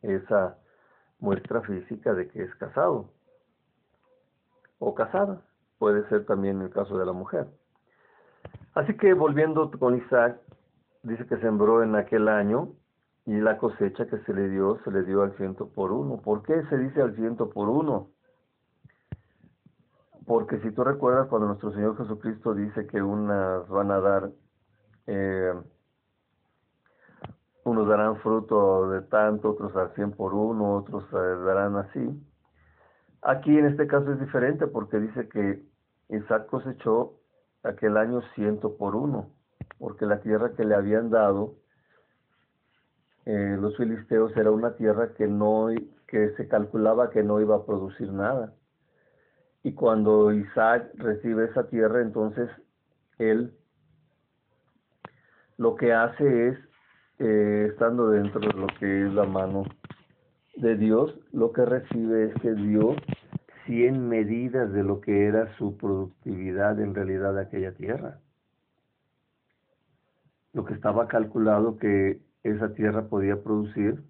esa 0.02 0.58
muestra 1.20 1.62
física 1.62 2.14
de 2.14 2.28
que 2.28 2.44
es 2.44 2.56
casado 2.56 3.10
o 4.80 4.94
casada. 4.94 5.42
Puede 5.78 6.08
ser 6.10 6.26
también 6.26 6.62
el 6.62 6.70
caso 6.70 6.98
de 6.98 7.06
la 7.06 7.14
mujer. 7.14 7.48
Así 8.74 8.96
que 8.98 9.14
volviendo 9.14 9.72
con 9.72 9.96
Isaac, 9.96 10.40
dice 11.04 11.26
que 11.28 11.38
sembró 11.38 11.84
en 11.84 11.96
aquel 11.96 12.28
año 12.28 12.70
y 13.26 13.40
la 13.40 13.58
cosecha 13.58 14.06
que 14.08 14.20
se 14.20 14.34
le 14.34 14.50
dio, 14.50 14.80
se 14.84 14.92
le 14.92 15.04
dio 15.04 15.24
al 15.24 15.36
ciento 15.38 15.70
por 15.70 15.92
uno. 15.92 16.18
¿Por 16.18 16.44
qué 16.44 16.64
se 16.70 16.78
dice 16.78 17.02
al 17.02 17.16
ciento 17.16 17.50
por 17.50 17.70
uno? 17.70 18.10
Porque 20.26 20.60
si 20.60 20.72
tú 20.72 20.84
recuerdas 20.84 21.28
cuando 21.28 21.48
nuestro 21.48 21.72
Señor 21.72 21.98
Jesucristo 21.98 22.54
dice 22.54 22.88
que 22.88 23.02
unas 23.02 23.68
van 23.68 23.92
a 23.92 24.00
dar, 24.00 24.32
eh, 25.08 25.54
unos 27.66 27.88
darán 27.88 28.18
fruto 28.18 28.90
de 28.92 29.02
tanto, 29.02 29.50
otros 29.50 29.76
al 29.76 29.94
cien 29.96 30.12
por 30.12 30.34
uno, 30.34 30.76
otros 30.76 31.04
eh, 31.12 31.44
darán 31.46 31.76
así. 31.76 32.24
Aquí 33.22 33.58
en 33.58 33.66
este 33.66 33.88
caso 33.88 34.14
es 34.14 34.20
diferente 34.20 34.68
porque 34.68 35.00
dice 35.00 35.28
que 35.28 35.64
Isaac 36.10 36.46
cosechó 36.46 37.16
aquel 37.64 37.98
año 37.98 38.22
ciento 38.36 38.78
por 38.78 38.96
uno, 38.96 39.32
porque 39.80 40.06
la 40.06 40.22
tierra 40.22 40.52
que 40.56 40.64
le 40.64 40.76
habían 40.76 41.10
dado 41.10 41.56
eh, 43.26 43.58
los 43.60 43.76
filisteos 43.76 44.38
era 44.38 44.52
una 44.52 44.76
tierra 44.76 45.14
que 45.16 45.28
no 45.28 45.70
que 46.08 46.36
se 46.38 46.48
calculaba 46.48 47.10
que 47.10 47.24
no 47.24 47.42
iba 47.42 47.56
a 47.56 47.66
producir 47.66 48.12
nada. 48.14 48.54
Y 49.64 49.74
cuando 49.74 50.32
Isaac 50.32 50.92
recibe 50.94 51.46
esa 51.46 51.68
tierra, 51.68 52.02
entonces 52.02 52.48
él 53.18 53.58
lo 55.58 55.76
que 55.76 55.94
hace 55.94 56.50
es, 56.50 56.60
eh, 57.20 57.68
estando 57.72 58.10
dentro 58.10 58.40
de 58.42 58.54
lo 58.54 58.68
que 58.80 59.06
es 59.06 59.14
la 59.14 59.26
mano 59.26 59.64
de 60.56 60.76
Dios, 60.76 61.18
lo 61.32 61.52
que 61.52 61.66
recibe 61.66 62.26
es 62.26 62.34
que 62.42 62.54
dio 62.54 62.96
100 63.66 64.08
medidas 64.08 64.72
de 64.72 64.84
lo 64.84 65.02
que 65.02 65.26
era 65.26 65.56
su 65.58 65.78
productividad 65.78 66.80
en 66.80 66.94
realidad 66.94 67.34
de 67.34 67.42
aquella 67.42 67.74
tierra. 67.74 68.20
Lo 70.54 70.66
que 70.66 70.74
estaba 70.74 71.08
calculado 71.08 71.78
que 71.78 72.22
esa 72.44 72.74
tierra 72.74 73.08
podía 73.08 73.42
producir 73.42 74.04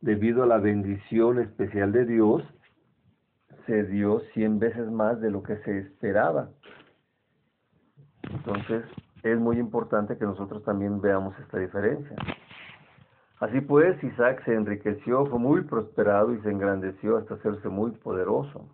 debido 0.00 0.42
a 0.42 0.46
la 0.46 0.58
bendición 0.58 1.38
especial 1.38 1.92
de 1.92 2.06
Dios 2.06 2.42
se 3.66 3.84
dio 3.84 4.20
cien 4.32 4.58
veces 4.58 4.90
más 4.90 5.20
de 5.20 5.30
lo 5.30 5.42
que 5.42 5.56
se 5.58 5.78
esperaba. 5.78 6.50
Entonces, 8.22 8.84
es 9.22 9.38
muy 9.38 9.58
importante 9.58 10.16
que 10.16 10.24
nosotros 10.24 10.62
también 10.64 11.00
veamos 11.00 11.38
esta 11.38 11.58
diferencia. 11.58 12.16
Así 13.40 13.60
pues, 13.62 14.02
Isaac 14.04 14.42
se 14.44 14.54
enriqueció, 14.54 15.24
fue 15.26 15.38
muy 15.38 15.62
prosperado 15.62 16.34
y 16.34 16.40
se 16.42 16.50
engrandeció 16.50 17.16
hasta 17.16 17.34
hacerse 17.34 17.68
muy 17.68 17.92
poderoso. 17.92 18.68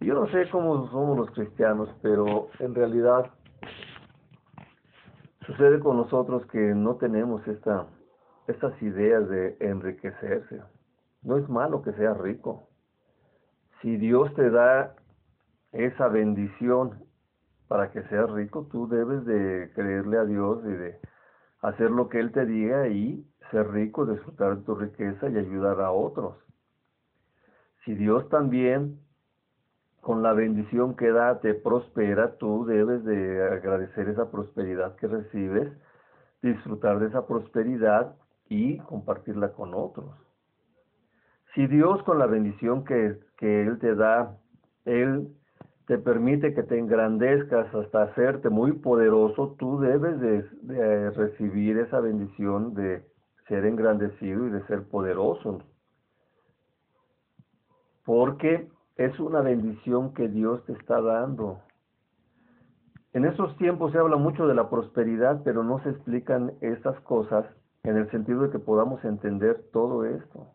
Yo 0.00 0.14
no 0.14 0.28
sé 0.28 0.48
cómo 0.50 0.88
somos 0.90 1.18
los 1.18 1.30
cristianos, 1.32 1.88
pero 2.00 2.48
en 2.58 2.74
realidad 2.74 3.30
sucede 5.46 5.80
con 5.80 5.96
nosotros 5.96 6.46
que 6.46 6.74
no 6.74 6.94
tenemos 6.96 7.46
esta, 7.48 7.86
estas 8.46 8.80
ideas 8.82 9.28
de 9.28 9.56
enriquecerse. 9.60 10.62
No 11.22 11.36
es 11.36 11.48
malo 11.48 11.82
que 11.82 11.92
seas 11.92 12.16
rico. 12.18 12.68
Si 13.82 13.96
Dios 13.96 14.32
te 14.34 14.48
da 14.48 14.94
esa 15.72 16.08
bendición 16.08 17.09
para 17.70 17.92
que 17.92 18.02
seas 18.08 18.28
rico, 18.28 18.66
tú 18.72 18.88
debes 18.88 19.24
de 19.24 19.70
creerle 19.76 20.18
a 20.18 20.24
Dios 20.24 20.58
y 20.64 20.72
de 20.72 20.98
hacer 21.60 21.92
lo 21.92 22.08
que 22.08 22.18
Él 22.18 22.32
te 22.32 22.44
diga 22.44 22.88
y 22.88 23.24
ser 23.52 23.70
rico, 23.70 24.06
disfrutar 24.06 24.56
de 24.56 24.64
tu 24.64 24.74
riqueza 24.74 25.28
y 25.28 25.38
ayudar 25.38 25.80
a 25.80 25.92
otros. 25.92 26.34
Si 27.84 27.94
Dios 27.94 28.28
también 28.28 28.98
con 30.00 30.20
la 30.20 30.32
bendición 30.32 30.96
que 30.96 31.12
da 31.12 31.38
te 31.38 31.54
prospera, 31.54 32.38
tú 32.38 32.64
debes 32.64 33.04
de 33.04 33.40
agradecer 33.40 34.08
esa 34.08 34.32
prosperidad 34.32 34.96
que 34.96 35.06
recibes, 35.06 35.72
disfrutar 36.42 36.98
de 36.98 37.06
esa 37.06 37.24
prosperidad 37.28 38.16
y 38.48 38.78
compartirla 38.78 39.52
con 39.52 39.74
otros. 39.74 40.12
Si 41.54 41.68
Dios 41.68 42.02
con 42.02 42.18
la 42.18 42.26
bendición 42.26 42.84
que, 42.84 43.20
que 43.36 43.62
Él 43.62 43.78
te 43.78 43.94
da, 43.94 44.36
Él 44.86 45.36
te 45.90 45.98
permite 45.98 46.54
que 46.54 46.62
te 46.62 46.78
engrandezcas 46.78 47.74
hasta 47.74 48.04
hacerte 48.04 48.48
muy 48.48 48.74
poderoso, 48.74 49.56
tú 49.58 49.80
debes 49.80 50.20
de, 50.20 51.10
recibir 51.10 51.78
esa 51.78 51.98
bendición 51.98 52.74
de 52.74 53.04
ser 53.48 53.64
engrandecido 53.64 54.46
y 54.46 54.50
de 54.50 54.64
ser 54.68 54.84
poderoso. 54.84 55.62
Porque 58.04 58.68
es 58.98 59.18
una 59.18 59.40
bendición 59.40 60.14
que 60.14 60.28
Dios 60.28 60.64
te 60.66 60.74
está 60.74 61.00
dando. 61.00 61.58
En 63.12 63.24
esos 63.24 63.56
tiempos 63.56 63.90
se 63.90 63.98
habla 63.98 64.16
mucho 64.16 64.46
de 64.46 64.54
la 64.54 64.70
prosperidad, 64.70 65.42
pero 65.42 65.64
no 65.64 65.82
se 65.82 65.90
explican 65.90 66.52
estas 66.60 67.00
cosas 67.00 67.46
en 67.82 67.96
el 67.96 68.08
sentido 68.12 68.42
de 68.42 68.50
que 68.50 68.60
podamos 68.60 69.04
entender 69.04 69.64
todo 69.72 70.04
esto. 70.04 70.46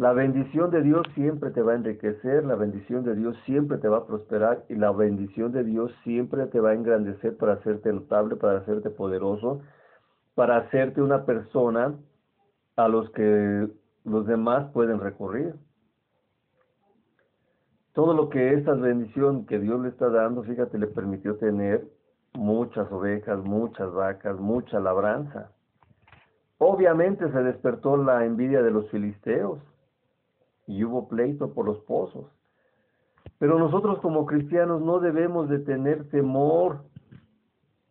La 0.00 0.14
bendición 0.14 0.70
de 0.70 0.80
Dios 0.80 1.06
siempre 1.14 1.50
te 1.50 1.60
va 1.60 1.72
a 1.72 1.74
enriquecer, 1.74 2.46
la 2.46 2.54
bendición 2.54 3.04
de 3.04 3.14
Dios 3.14 3.36
siempre 3.44 3.76
te 3.76 3.86
va 3.86 3.98
a 3.98 4.06
prosperar 4.06 4.64
y 4.70 4.74
la 4.76 4.92
bendición 4.92 5.52
de 5.52 5.62
Dios 5.62 5.92
siempre 6.04 6.46
te 6.46 6.58
va 6.58 6.70
a 6.70 6.72
engrandecer 6.72 7.36
para 7.36 7.52
hacerte 7.52 7.92
notable, 7.92 8.36
para 8.36 8.60
hacerte 8.60 8.88
poderoso, 8.88 9.60
para 10.34 10.56
hacerte 10.56 11.02
una 11.02 11.26
persona 11.26 11.96
a 12.76 12.88
los 12.88 13.10
que 13.10 13.68
los 14.04 14.26
demás 14.26 14.72
pueden 14.72 15.00
recurrir. 15.00 15.54
Todo 17.92 18.14
lo 18.14 18.30
que 18.30 18.54
esta 18.54 18.72
bendición 18.72 19.44
que 19.44 19.58
Dios 19.58 19.82
le 19.82 19.90
está 19.90 20.08
dando, 20.08 20.42
fíjate, 20.44 20.78
le 20.78 20.86
permitió 20.86 21.36
tener 21.36 21.86
muchas 22.32 22.90
ovejas, 22.90 23.38
muchas 23.44 23.92
vacas, 23.92 24.40
mucha 24.40 24.80
labranza. 24.80 25.52
Obviamente 26.56 27.30
se 27.30 27.42
despertó 27.42 27.98
la 27.98 28.24
envidia 28.24 28.62
de 28.62 28.70
los 28.70 28.88
filisteos 28.88 29.58
y 30.70 30.84
hubo 30.84 31.08
pleito 31.08 31.52
por 31.52 31.66
los 31.66 31.78
pozos. 31.80 32.26
Pero 33.38 33.58
nosotros 33.58 33.98
como 33.98 34.24
cristianos 34.24 34.80
no 34.80 35.00
debemos 35.00 35.48
de 35.48 35.58
tener 35.58 36.08
temor 36.10 36.84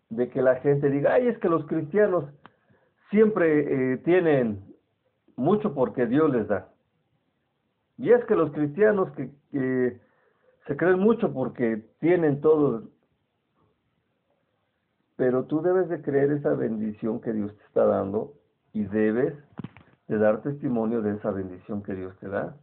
de 0.10 0.30
que 0.30 0.42
la 0.42 0.56
gente 0.58 0.90
diga, 0.90 1.14
ay, 1.14 1.28
es 1.28 1.38
que 1.40 1.50
los 1.50 1.66
cristianos 1.66 2.26
siempre 3.10 3.94
eh, 3.94 3.98
tienen 3.98 4.64
mucho 5.36 5.74
porque 5.74 6.08
Dios 6.08 6.32
les 6.32 6.48
da. 6.48 6.70
Y 7.98 8.12
es 8.12 8.24
que 8.26 8.36
los 8.36 8.52
cristianos 8.52 9.12
que, 9.12 9.30
que 9.52 10.00
se 10.66 10.78
creen 10.78 11.00
mucho 11.00 11.34
porque 11.34 11.84
tienen 12.00 12.40
todo. 12.40 12.84
Pero 15.18 15.44
tú 15.44 15.62
debes 15.62 15.90
de 15.90 16.02
creer 16.02 16.32
esa 16.32 16.54
bendición 16.54 17.20
que 17.20 17.34
Dios 17.34 17.54
te 17.58 17.64
está 17.66 17.84
dando 17.86 18.34
y 18.72 18.84
debes 18.86 19.34
de 20.08 20.18
dar 20.18 20.42
testimonio 20.42 21.02
de 21.02 21.16
esa 21.16 21.32
bendición 21.32 21.84
que 21.84 21.94
Dios 21.94 22.16
te 22.20 22.30
da 22.30 22.56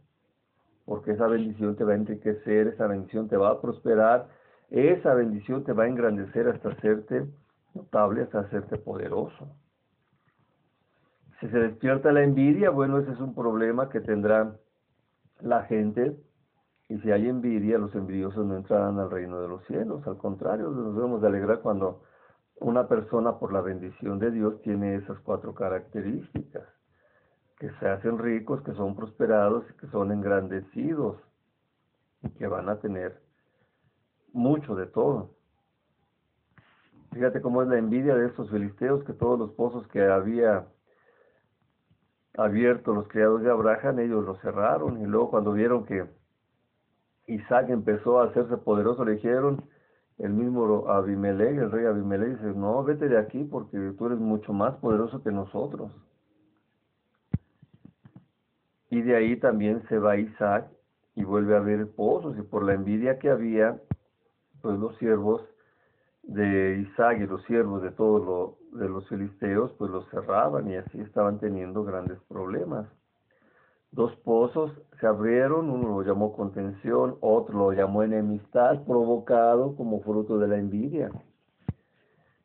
porque 0.87 1.11
esa 1.11 1.27
bendición 1.27 1.75
te 1.75 1.83
va 1.83 1.91
a 1.91 1.95
enriquecer, 1.95 2.67
esa 2.67 2.87
bendición 2.87 3.27
te 3.27 3.35
va 3.35 3.49
a 3.49 3.61
prosperar, 3.61 4.29
esa 4.69 5.13
bendición 5.13 5.65
te 5.65 5.73
va 5.73 5.83
a 5.83 5.87
engrandecer 5.87 6.47
hasta 6.47 6.69
hacerte 6.69 7.27
notable, 7.75 8.21
hasta 8.21 8.39
hacerte 8.39 8.77
poderoso. 8.77 9.49
Si 11.41 11.49
se 11.49 11.59
despierta 11.59 12.13
la 12.13 12.23
envidia, 12.23 12.69
bueno, 12.69 12.99
ese 12.99 13.11
es 13.11 13.19
un 13.19 13.35
problema 13.35 13.89
que 13.89 13.99
tendrá 13.99 14.55
la 15.41 15.63
gente. 15.63 16.15
Y 16.87 16.97
si 16.99 17.11
hay 17.11 17.27
envidia, 17.27 17.77
los 17.77 17.93
envidiosos 17.93 18.45
no 18.45 18.55
entrarán 18.55 18.97
al 18.97 19.11
reino 19.11 19.41
de 19.41 19.49
los 19.49 19.65
cielos. 19.65 20.07
Al 20.07 20.17
contrario, 20.17 20.69
nos 20.69 20.95
debemos 20.95 21.21
de 21.21 21.27
alegrar 21.27 21.59
cuando 21.59 22.01
una 22.61 22.87
persona 22.87 23.37
por 23.39 23.51
la 23.51 23.59
bendición 23.59 24.19
de 24.19 24.31
Dios 24.31 24.61
tiene 24.61 24.95
esas 24.95 25.19
cuatro 25.19 25.53
características 25.53 26.76
que 27.59 27.71
se 27.79 27.89
hacen 27.89 28.19
ricos, 28.19 28.61
que 28.61 28.73
son 28.73 28.95
prosperados, 28.95 29.65
que 29.79 29.87
son 29.87 30.11
engrandecidos 30.11 31.17
y 32.21 32.29
que 32.29 32.47
van 32.47 32.69
a 32.69 32.79
tener 32.79 33.19
mucho 34.31 34.75
de 34.75 34.85
todo. 34.85 35.31
Fíjate 37.13 37.41
cómo 37.41 37.63
es 37.63 37.67
la 37.67 37.77
envidia 37.77 38.15
de 38.15 38.27
estos 38.27 38.49
filisteos, 38.51 39.03
que 39.05 39.13
todos 39.13 39.39
los 39.39 39.51
pozos 39.51 39.87
que 39.87 40.05
había 40.05 40.67
abierto 42.37 42.93
los 42.93 43.07
criados 43.07 43.41
de 43.41 43.49
Abraham, 43.49 43.99
ellos 43.99 44.23
los 44.23 44.39
cerraron, 44.41 45.01
y 45.01 45.05
luego 45.05 45.31
cuando 45.31 45.53
vieron 45.53 45.85
que 45.85 46.05
Isaac 47.25 47.69
empezó 47.69 48.19
a 48.19 48.25
hacerse 48.25 48.57
poderoso, 48.57 49.03
le 49.03 49.13
dijeron, 49.13 49.63
el 50.19 50.33
mismo 50.33 50.87
Abimelech, 50.89 51.57
el 51.57 51.71
rey 51.71 51.85
Abimelech, 51.85 52.37
dice, 52.37 52.53
no, 52.55 52.83
vete 52.83 53.07
de 53.07 53.17
aquí 53.17 53.43
porque 53.43 53.93
tú 53.97 54.07
eres 54.07 54.19
mucho 54.19 54.53
más 54.53 54.75
poderoso 54.75 55.23
que 55.23 55.31
nosotros. 55.31 55.91
Y 58.89 59.01
de 59.01 59.15
ahí 59.15 59.37
también 59.37 59.83
se 59.89 59.99
va 59.99 60.17
Isaac 60.17 60.67
y 61.15 61.23
vuelve 61.23 61.55
a 61.55 61.59
ver 61.59 61.89
pozos 61.91 62.37
y 62.37 62.41
por 62.41 62.63
la 62.63 62.73
envidia 62.73 63.19
que 63.19 63.29
había, 63.29 63.81
pues 64.61 64.77
los 64.79 64.95
siervos 64.97 65.41
de 66.23 66.85
Isaac 66.89 67.19
y 67.21 67.27
los 67.27 67.43
siervos 67.45 67.81
de 67.81 67.91
todos 67.91 68.25
lo, 68.25 68.79
de 68.79 68.89
los 68.89 69.07
filisteos, 69.07 69.71
pues 69.77 69.89
los 69.91 70.07
cerraban 70.09 70.69
y 70.69 70.75
así 70.75 70.99
estaban 70.99 71.39
teniendo 71.39 71.83
grandes 71.83 72.19
problemas. 72.27 72.87
Dos 73.91 74.15
pozos 74.17 74.71
se 74.99 75.07
abrieron, 75.07 75.69
uno 75.69 75.89
lo 75.89 76.03
llamó 76.03 76.33
contención, 76.33 77.17
otro 77.21 77.57
lo 77.57 77.71
llamó 77.71 78.03
enemistad, 78.03 78.83
provocado 78.83 79.75
como 79.75 80.01
fruto 80.01 80.37
de 80.37 80.47
la 80.47 80.57
envidia. 80.57 81.09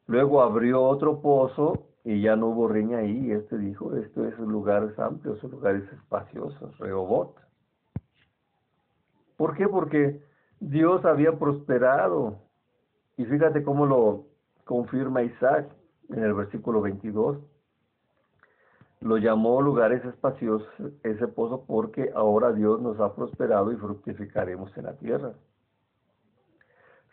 Luego 0.07 0.43
abrió 0.43 0.83
otro 0.83 1.21
pozo 1.21 1.89
y 2.05 2.21
ya 2.21 2.35
no 2.37 2.49
hubo 2.49 2.69
riña 2.69 2.99
ahí, 2.99 3.27
y 3.27 3.33
este 3.33 3.57
dijo, 3.59 3.95
esto 3.97 4.27
es 4.27 4.39
lugares 4.39 4.99
amplios, 4.99 5.39
son 5.41 5.53
lugares 5.53 5.85
espaciosos, 5.93 6.77
Rehobot. 6.79 7.37
¿Por 9.37 9.57
qué? 9.57 9.69
Porque 9.69 10.23
Dios 10.61 11.05
había 11.05 11.39
prosperado. 11.39 12.39
Y 13.17 13.25
fíjate 13.25 13.63
cómo 13.63 13.87
lo 13.87 14.27
confirma 14.65 15.23
Isaac 15.23 15.69
en 16.11 16.23
el 16.23 16.35
versículo 16.35 16.81
22. 16.81 17.39
Lo 19.01 19.17
llamó 19.19 19.61
lugares 19.61 20.05
espaciosos 20.05 20.69
ese 21.03 21.27
pozo 21.27 21.65
porque 21.67 22.13
ahora 22.15 22.53
Dios 22.53 22.81
nos 22.81 23.01
ha 23.01 23.15
prosperado 23.15 23.73
y 23.73 23.77
fructificaremos 23.77 24.77
en 24.77 24.85
la 24.85 24.97
tierra. 24.97 25.33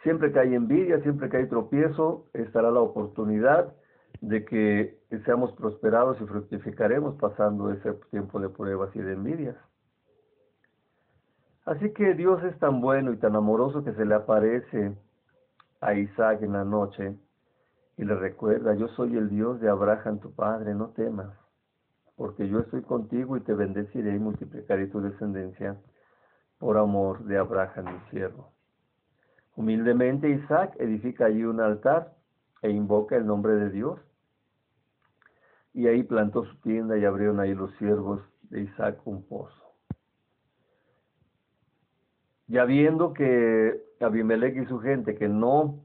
Siempre 0.04 0.32
que 0.32 0.40
hay 0.40 0.54
envidia, 0.54 1.02
siempre 1.02 1.30
que 1.30 1.38
hay 1.38 1.48
tropiezo, 1.48 2.28
estará 2.34 2.70
la 2.72 2.80
oportunidad 2.80 3.74
de 4.22 4.44
que 4.46 5.00
seamos 5.26 5.52
prosperados 5.54 6.20
y 6.22 6.26
fructificaremos 6.26 7.16
pasando 7.16 7.72
ese 7.72 7.94
tiempo 8.12 8.40
de 8.40 8.50
pruebas 8.50 8.94
y 8.96 9.00
de 9.00 9.14
envidias. 9.14 9.56
Así 11.66 11.92
que 11.94 12.14
Dios 12.16 12.44
es 12.44 12.58
tan 12.60 12.82
bueno 12.82 13.14
y 13.14 13.18
tan 13.18 13.36
amoroso 13.36 13.84
que 13.84 13.94
se 13.94 14.06
le 14.06 14.16
aparece 14.16 14.98
a 15.82 15.94
Isaac 15.94 16.42
en 16.42 16.54
la 16.54 16.66
noche 16.66 17.16
y 17.98 18.04
le 18.04 18.16
recuerda, 18.16 18.74
yo 18.76 18.88
soy 18.90 19.16
el 19.18 19.30
Dios 19.30 19.60
de 19.60 19.70
Abraham 19.70 20.20
tu 20.20 20.34
padre, 20.34 20.74
no 20.74 20.90
temas, 20.90 21.30
porque 22.16 22.48
yo 22.48 22.60
estoy 22.60 22.82
contigo 22.82 23.38
y 23.38 23.42
te 23.42 23.54
bendeciré 23.54 24.16
y 24.16 24.20
multiplicaré 24.20 24.88
tu 24.88 25.02
descendencia 25.02 25.78
por 26.58 26.78
amor 26.78 27.24
de 27.26 27.38
Abraham 27.38 27.86
mi 27.86 28.10
siervo. 28.10 28.52
Humildemente 29.56 30.30
Isaac 30.30 30.76
edifica 30.80 31.26
allí 31.26 31.44
un 31.44 31.60
altar 31.60 32.14
e 32.62 32.70
invoca 32.70 33.16
el 33.16 33.26
nombre 33.26 33.54
de 33.56 33.70
Dios 33.70 34.00
y 35.74 35.88
ahí 35.88 36.04
plantó 36.04 36.46
su 36.46 36.56
tienda 36.58 36.98
y 36.98 37.06
abrieron 37.06 37.40
ahí 37.40 37.54
los 37.54 37.74
siervos 37.78 38.22
de 38.50 38.62
Isaac 38.64 39.00
un 39.06 39.24
pozo. 39.24 39.56
Ya 42.48 42.66
viendo 42.66 43.14
que 43.14 43.80
Abimelech 44.00 44.58
y 44.58 44.66
su 44.66 44.80
gente 44.80 45.16
que 45.16 45.30
no 45.30 45.84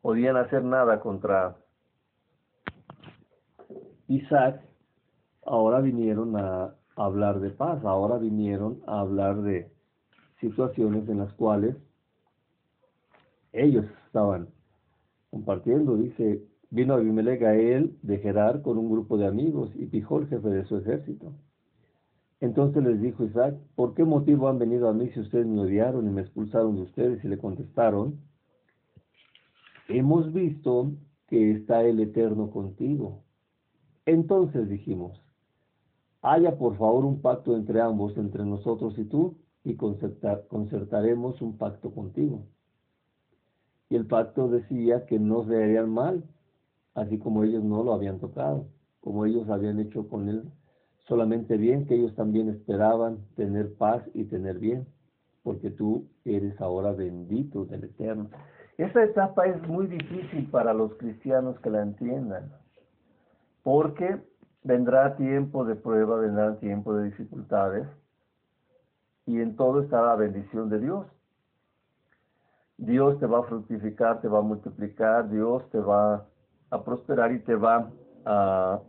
podían 0.00 0.36
hacer 0.36 0.64
nada 0.64 1.00
contra 1.00 1.56
Isaac, 4.08 4.60
ahora 5.44 5.80
vinieron 5.80 6.36
a 6.36 6.74
hablar 6.96 7.40
de 7.40 7.50
paz, 7.50 7.84
ahora 7.84 8.18
vinieron 8.18 8.82
a 8.86 9.00
hablar 9.00 9.42
de 9.42 9.70
situaciones 10.40 11.08
en 11.08 11.18
las 11.18 11.32
cuales 11.34 11.76
ellos 13.52 13.84
estaban 14.06 14.48
compartiendo. 15.30 15.96
Dice, 15.96 16.42
vino 16.70 16.94
Abimelech 16.94 17.42
a 17.42 17.54
él 17.54 17.96
de 18.02 18.18
Gerar 18.18 18.62
con 18.62 18.78
un 18.78 18.90
grupo 18.90 19.16
de 19.16 19.26
amigos 19.26 19.70
y 19.76 19.86
fijó 19.86 20.18
el 20.18 20.28
jefe 20.28 20.48
de 20.48 20.64
su 20.64 20.76
ejército. 20.76 21.32
Entonces 22.40 22.84
les 22.84 23.00
dijo 23.00 23.24
Isaac, 23.24 23.56
¿por 23.74 23.94
qué 23.94 24.04
motivo 24.04 24.48
han 24.48 24.58
venido 24.58 24.88
a 24.88 24.92
mí 24.92 25.08
si 25.08 25.20
ustedes 25.20 25.46
me 25.46 25.60
odiaron 25.60 26.06
y 26.06 26.10
me 26.10 26.20
expulsaron 26.20 26.76
de 26.76 26.82
ustedes? 26.82 27.24
Y 27.24 27.28
le 27.28 27.38
contestaron, 27.38 28.20
hemos 29.88 30.32
visto 30.32 30.92
que 31.26 31.52
está 31.52 31.82
el 31.82 31.98
Eterno 32.00 32.50
contigo. 32.50 33.24
Entonces 34.06 34.68
dijimos, 34.68 35.20
haya 36.22 36.56
por 36.56 36.76
favor 36.76 37.04
un 37.04 37.20
pacto 37.20 37.56
entre 37.56 37.80
ambos, 37.80 38.16
entre 38.16 38.44
nosotros 38.44 38.96
y 38.98 39.04
tú, 39.04 39.36
y 39.64 39.74
concertaremos 39.74 41.42
un 41.42 41.58
pacto 41.58 41.92
contigo. 41.92 42.46
Y 43.90 43.96
el 43.96 44.06
pacto 44.06 44.48
decía 44.48 45.06
que 45.06 45.18
no 45.18 45.44
se 45.44 45.62
harían 45.62 45.90
mal, 45.90 46.24
así 46.98 47.18
como 47.18 47.44
ellos 47.44 47.62
no 47.62 47.82
lo 47.82 47.92
habían 47.92 48.18
tocado, 48.18 48.66
como 49.00 49.24
ellos 49.24 49.48
habían 49.48 49.78
hecho 49.78 50.08
con 50.08 50.28
él 50.28 50.44
solamente 51.06 51.56
bien, 51.56 51.86
que 51.86 51.94
ellos 51.94 52.14
también 52.14 52.48
esperaban 52.50 53.18
tener 53.34 53.74
paz 53.74 54.02
y 54.14 54.24
tener 54.24 54.58
bien, 54.58 54.86
porque 55.42 55.70
tú 55.70 56.06
eres 56.24 56.60
ahora 56.60 56.92
bendito 56.92 57.64
del 57.64 57.84
Eterno. 57.84 58.28
Esta 58.76 59.02
etapa 59.02 59.46
es 59.46 59.66
muy 59.66 59.86
difícil 59.86 60.50
para 60.50 60.74
los 60.74 60.94
cristianos 60.96 61.58
que 61.60 61.70
la 61.70 61.82
entiendan, 61.82 62.52
porque 63.62 64.20
vendrá 64.64 65.16
tiempo 65.16 65.64
de 65.64 65.76
prueba, 65.76 66.16
vendrá 66.16 66.58
tiempo 66.58 66.94
de 66.94 67.06
dificultades, 67.06 67.86
y 69.24 69.40
en 69.40 69.56
todo 69.56 69.82
está 69.82 70.02
la 70.02 70.16
bendición 70.16 70.68
de 70.68 70.80
Dios. 70.80 71.06
Dios 72.76 73.18
te 73.18 73.26
va 73.26 73.40
a 73.40 73.42
fructificar, 73.44 74.20
te 74.20 74.28
va 74.28 74.38
a 74.38 74.42
multiplicar, 74.42 75.30
Dios 75.30 75.68
te 75.70 75.78
va 75.78 76.26
a 76.70 76.84
prosperar 76.84 77.32
y 77.32 77.40
te 77.40 77.54
va 77.54 77.90
a, 78.24 78.80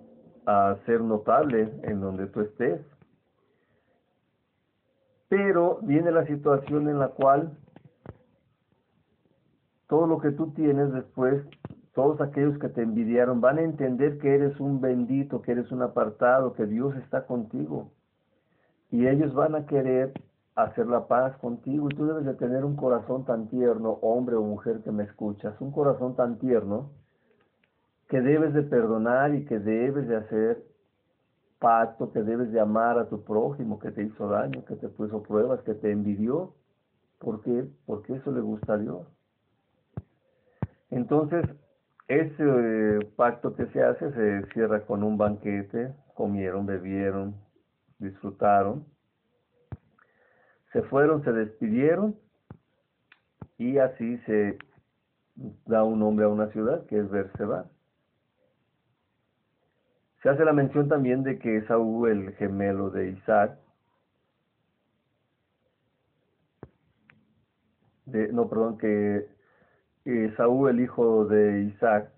a 0.46 0.76
ser 0.86 1.02
notable 1.02 1.74
en 1.84 2.02
donde 2.02 2.28
tú 2.28 2.42
estés. 2.42 2.82
Pero 5.28 5.80
viene 5.84 6.12
la 6.12 6.26
situación 6.26 6.90
en 6.90 7.00
la 7.00 7.10
cual 7.10 7.52
todo 9.88 10.08
lo 10.08 10.20
que 10.20 10.32
tú 10.32 10.52
tienes 10.52 10.92
después, 10.94 11.44
todos 11.94 12.22
aquellos 12.22 12.58
que 12.60 12.70
te 12.70 12.82
envidiaron 12.82 13.42
van 13.42 13.58
a 13.58 13.64
entender 13.64 14.20
que 14.20 14.36
eres 14.36 14.60
un 14.60 14.82
bendito, 14.82 15.42
que 15.42 15.52
eres 15.52 15.72
un 15.72 15.82
apartado, 15.82 16.54
que 16.54 16.66
Dios 16.66 16.96
está 16.98 17.26
contigo. 17.26 17.92
Y 18.92 19.08
ellos 19.08 19.34
van 19.34 19.56
a 19.56 19.66
querer 19.66 20.14
hacer 20.56 20.88
la 20.88 21.08
paz 21.08 21.38
contigo 21.38 21.90
y 21.90 21.96
tú 21.96 22.06
debes 22.06 22.26
de 22.26 22.34
tener 22.36 22.66
un 22.66 22.76
corazón 22.76 23.26
tan 23.26 23.48
tierno, 23.48 24.00
hombre 24.02 24.36
o 24.36 24.42
mujer 24.42 24.82
que 24.84 24.92
me 24.92 25.04
escuchas, 25.04 25.60
un 25.60 25.72
corazón 25.72 26.16
tan 26.16 26.38
tierno 26.38 26.90
que 28.10 28.22
debes 28.22 28.54
de 28.54 28.64
perdonar 28.64 29.34
y 29.36 29.46
que 29.46 29.60
debes 29.60 30.08
de 30.08 30.18
hacer 30.18 30.64
pacto, 31.60 32.12
que 32.12 32.22
debes 32.22 32.52
de 32.52 32.60
amar 32.60 32.98
a 33.00 33.08
tu 33.08 33.24
prójimo 33.24 33.80
que 33.80 33.92
te 33.92 34.04
hizo 34.04 34.28
daño, 34.28 34.66
que 34.66 34.76
te 34.76 34.90
puso 34.90 35.24
pruebas, 35.24 35.62
que 35.62 35.74
te 35.74 35.92
envidió. 35.92 36.54
¿Por 37.20 37.42
qué? 37.42 37.66
Porque 37.86 38.16
eso 38.16 38.32
le 38.32 38.42
gusta 38.42 38.74
a 38.74 38.78
Dios. 38.78 39.08
Entonces, 40.90 41.46
ese 42.08 42.36
eh, 42.40 43.00
pacto 43.16 43.56
que 43.56 43.68
se 43.68 43.84
hace 43.84 44.12
se 44.12 44.46
cierra 44.54 44.86
con 44.86 45.04
un 45.04 45.18
banquete, 45.18 45.94
comieron, 46.16 46.66
bebieron, 46.66 47.36
disfrutaron 48.00 48.86
se 50.72 50.82
fueron, 50.84 51.24
se 51.24 51.32
despidieron 51.32 52.16
y 53.58 53.78
así 53.78 54.18
se 54.20 54.58
da 55.66 55.84
un 55.84 56.00
nombre 56.00 56.26
a 56.26 56.30
una 56.30 56.52
ciudad 56.52 56.86
que 56.86 57.00
es 57.00 57.10
Berseba. 57.10 57.66
Se 60.22 60.30
hace 60.30 60.44
la 60.44 60.54
mención 60.54 60.90
también 60.90 61.24
de 61.24 61.40
que 61.40 61.66
Saúl, 61.66 62.10
el 62.10 62.34
gemelo 62.34 62.90
de 62.90 63.12
Isaac, 63.12 63.58
de, 68.06 68.34
no, 68.34 68.50
perdón, 68.50 68.78
que 68.78 69.28
Saúl, 70.36 70.70
el 70.70 70.82
hijo 70.82 71.26
de 71.26 71.64
Isaac, 71.64 72.12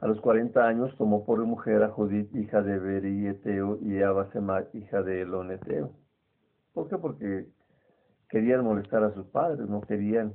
a 0.00 0.06
los 0.06 0.20
40 0.20 0.66
años 0.66 0.94
tomó 0.98 1.24
por 1.24 1.38
mujer 1.44 1.82
a 1.82 1.88
Judith, 1.88 2.34
hija 2.34 2.62
de 2.62 2.78
Beri 2.78 3.28
Eteo, 3.28 3.78
y 3.80 4.02
a 4.02 4.12
hija 4.74 5.02
de 5.02 5.22
Eloneteo. 5.22 5.92
¿Por 6.74 6.88
qué? 6.88 6.98
Porque 6.98 7.48
querían 8.28 8.64
molestar 8.64 9.04
a 9.04 9.14
sus 9.14 9.26
padres, 9.26 9.68
no 9.68 9.80
querían, 9.80 10.34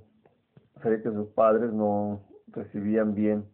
saber 0.82 1.04
que 1.04 1.12
sus 1.12 1.28
padres 1.30 1.72
no 1.74 2.22
recibían 2.48 3.13
bien 3.13 3.46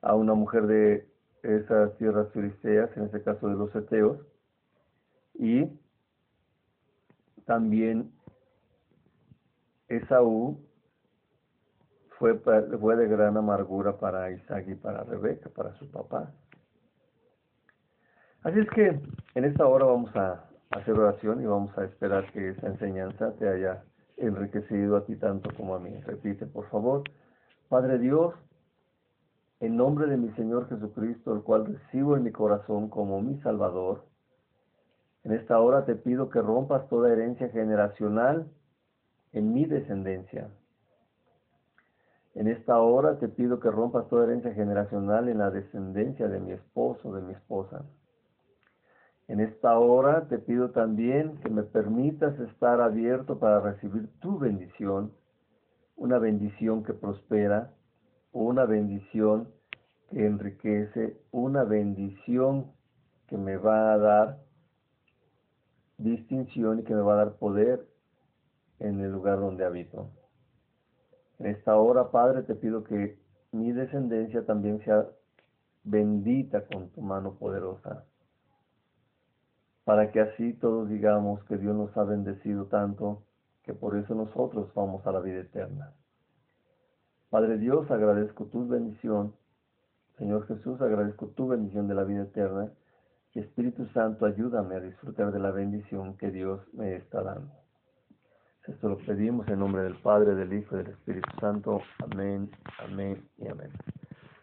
a 0.00 0.14
una 0.14 0.34
mujer 0.34 0.66
de 0.66 1.11
esas 1.42 1.96
tierras 1.98 2.28
filisteas, 2.32 2.96
en 2.96 3.04
este 3.04 3.22
caso 3.22 3.48
de 3.48 3.54
los 3.54 3.74
eteos, 3.74 4.18
y 5.34 5.66
también 7.44 8.12
Esaú 9.88 10.58
fue, 12.18 12.38
fue 12.38 12.96
de 12.96 13.08
gran 13.08 13.36
amargura 13.36 13.98
para 13.98 14.30
Isaac 14.30 14.66
y 14.68 14.74
para 14.74 15.02
Rebeca, 15.04 15.50
para 15.50 15.74
su 15.74 15.90
papá. 15.90 16.32
Así 18.44 18.58
es 18.58 18.68
que 18.70 19.00
en 19.34 19.44
esta 19.44 19.66
hora 19.66 19.86
vamos 19.86 20.14
a 20.16 20.48
hacer 20.70 20.98
oración 20.98 21.42
y 21.42 21.46
vamos 21.46 21.76
a 21.78 21.84
esperar 21.84 22.30
que 22.32 22.50
esa 22.50 22.68
enseñanza 22.68 23.32
te 23.36 23.48
haya 23.48 23.84
enriquecido 24.16 24.96
a 24.96 25.04
ti 25.04 25.16
tanto 25.16 25.50
como 25.56 25.74
a 25.74 25.78
mí. 25.78 25.94
Repite, 26.00 26.46
por 26.46 26.68
favor. 26.70 27.02
Padre 27.68 27.98
Dios, 27.98 28.34
en 29.62 29.76
nombre 29.76 30.08
de 30.08 30.16
mi 30.16 30.28
Señor 30.30 30.68
Jesucristo, 30.68 31.32
el 31.32 31.42
cual 31.42 31.66
recibo 31.66 32.16
en 32.16 32.24
mi 32.24 32.32
corazón 32.32 32.88
como 32.88 33.22
mi 33.22 33.40
Salvador, 33.42 34.04
en 35.22 35.34
esta 35.34 35.60
hora 35.60 35.84
te 35.84 35.94
pido 35.94 36.30
que 36.30 36.42
rompas 36.42 36.88
toda 36.88 37.12
herencia 37.12 37.48
generacional 37.50 38.50
en 39.32 39.54
mi 39.54 39.64
descendencia. 39.66 40.48
En 42.34 42.48
esta 42.48 42.80
hora 42.80 43.20
te 43.20 43.28
pido 43.28 43.60
que 43.60 43.70
rompas 43.70 44.08
toda 44.08 44.24
herencia 44.24 44.52
generacional 44.52 45.28
en 45.28 45.38
la 45.38 45.52
descendencia 45.52 46.26
de 46.26 46.40
mi 46.40 46.50
esposo, 46.50 47.14
de 47.14 47.22
mi 47.22 47.32
esposa. 47.32 47.84
En 49.28 49.38
esta 49.38 49.78
hora 49.78 50.26
te 50.26 50.40
pido 50.40 50.70
también 50.70 51.38
que 51.38 51.50
me 51.50 51.62
permitas 51.62 52.36
estar 52.40 52.80
abierto 52.80 53.38
para 53.38 53.60
recibir 53.60 54.08
tu 54.18 54.40
bendición, 54.40 55.12
una 55.94 56.18
bendición 56.18 56.82
que 56.82 56.94
prospera, 56.94 57.70
una 58.32 58.64
bendición 58.64 59.48
que 60.10 60.26
enriquece, 60.26 61.16
una 61.30 61.64
bendición 61.64 62.72
que 63.26 63.36
me 63.36 63.56
va 63.56 63.92
a 63.92 63.98
dar 63.98 64.38
distinción 65.98 66.80
y 66.80 66.82
que 66.82 66.94
me 66.94 67.00
va 67.00 67.14
a 67.14 67.24
dar 67.24 67.34
poder 67.34 67.86
en 68.78 69.00
el 69.00 69.12
lugar 69.12 69.38
donde 69.38 69.64
habito. 69.64 70.10
En 71.38 71.46
esta 71.46 71.76
hora, 71.76 72.10
Padre, 72.10 72.42
te 72.42 72.54
pido 72.54 72.84
que 72.84 73.18
mi 73.52 73.72
descendencia 73.72 74.44
también 74.44 74.82
sea 74.84 75.06
bendita 75.84 76.66
con 76.66 76.88
tu 76.90 77.02
mano 77.02 77.34
poderosa 77.34 78.04
para 79.84 80.12
que 80.12 80.20
así 80.20 80.52
todos 80.54 80.88
digamos 80.88 81.42
que 81.44 81.56
Dios 81.56 81.74
nos 81.74 81.96
ha 81.96 82.04
bendecido 82.04 82.66
tanto 82.66 83.22
que 83.64 83.72
por 83.74 83.96
eso 83.96 84.14
nosotros 84.14 84.72
vamos 84.74 85.06
a 85.06 85.12
la 85.12 85.20
vida 85.20 85.40
eterna. 85.40 85.92
Padre 87.32 87.56
Dios, 87.56 87.90
agradezco 87.90 88.44
tu 88.44 88.68
bendición. 88.68 89.32
Señor 90.18 90.46
Jesús, 90.48 90.78
agradezco 90.82 91.28
tu 91.28 91.48
bendición 91.48 91.88
de 91.88 91.94
la 91.94 92.04
vida 92.04 92.24
eterna. 92.24 92.70
Y 93.32 93.40
Espíritu 93.40 93.86
Santo, 93.94 94.26
ayúdame 94.26 94.74
a 94.74 94.80
disfrutar 94.80 95.32
de 95.32 95.38
la 95.38 95.50
bendición 95.50 96.18
que 96.18 96.30
Dios 96.30 96.60
me 96.74 96.94
está 96.94 97.22
dando. 97.22 97.50
Esto 98.66 98.86
lo 98.90 98.98
pedimos 98.98 99.48
en 99.48 99.60
nombre 99.60 99.82
del 99.82 99.96
Padre, 99.96 100.34
del 100.34 100.52
Hijo 100.52 100.74
y 100.74 100.82
del 100.82 100.88
Espíritu 100.88 101.30
Santo. 101.40 101.80
Amén, 102.00 102.50
amén 102.78 103.26
y 103.38 103.48
amén. 103.48 103.70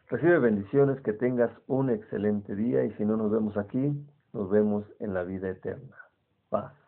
Recibe 0.07 0.39
bendiciones, 0.39 0.99
que 1.01 1.13
tengas 1.13 1.51
un 1.67 1.91
excelente 1.91 2.55
día 2.55 2.83
y 2.85 2.91
si 2.93 3.05
no 3.05 3.17
nos 3.17 3.29
vemos 3.29 3.55
aquí, 3.55 4.03
nos 4.33 4.49
vemos 4.49 4.83
en 4.99 5.13
la 5.13 5.21
vida 5.21 5.47
eterna. 5.47 5.95
Paz. 6.49 6.78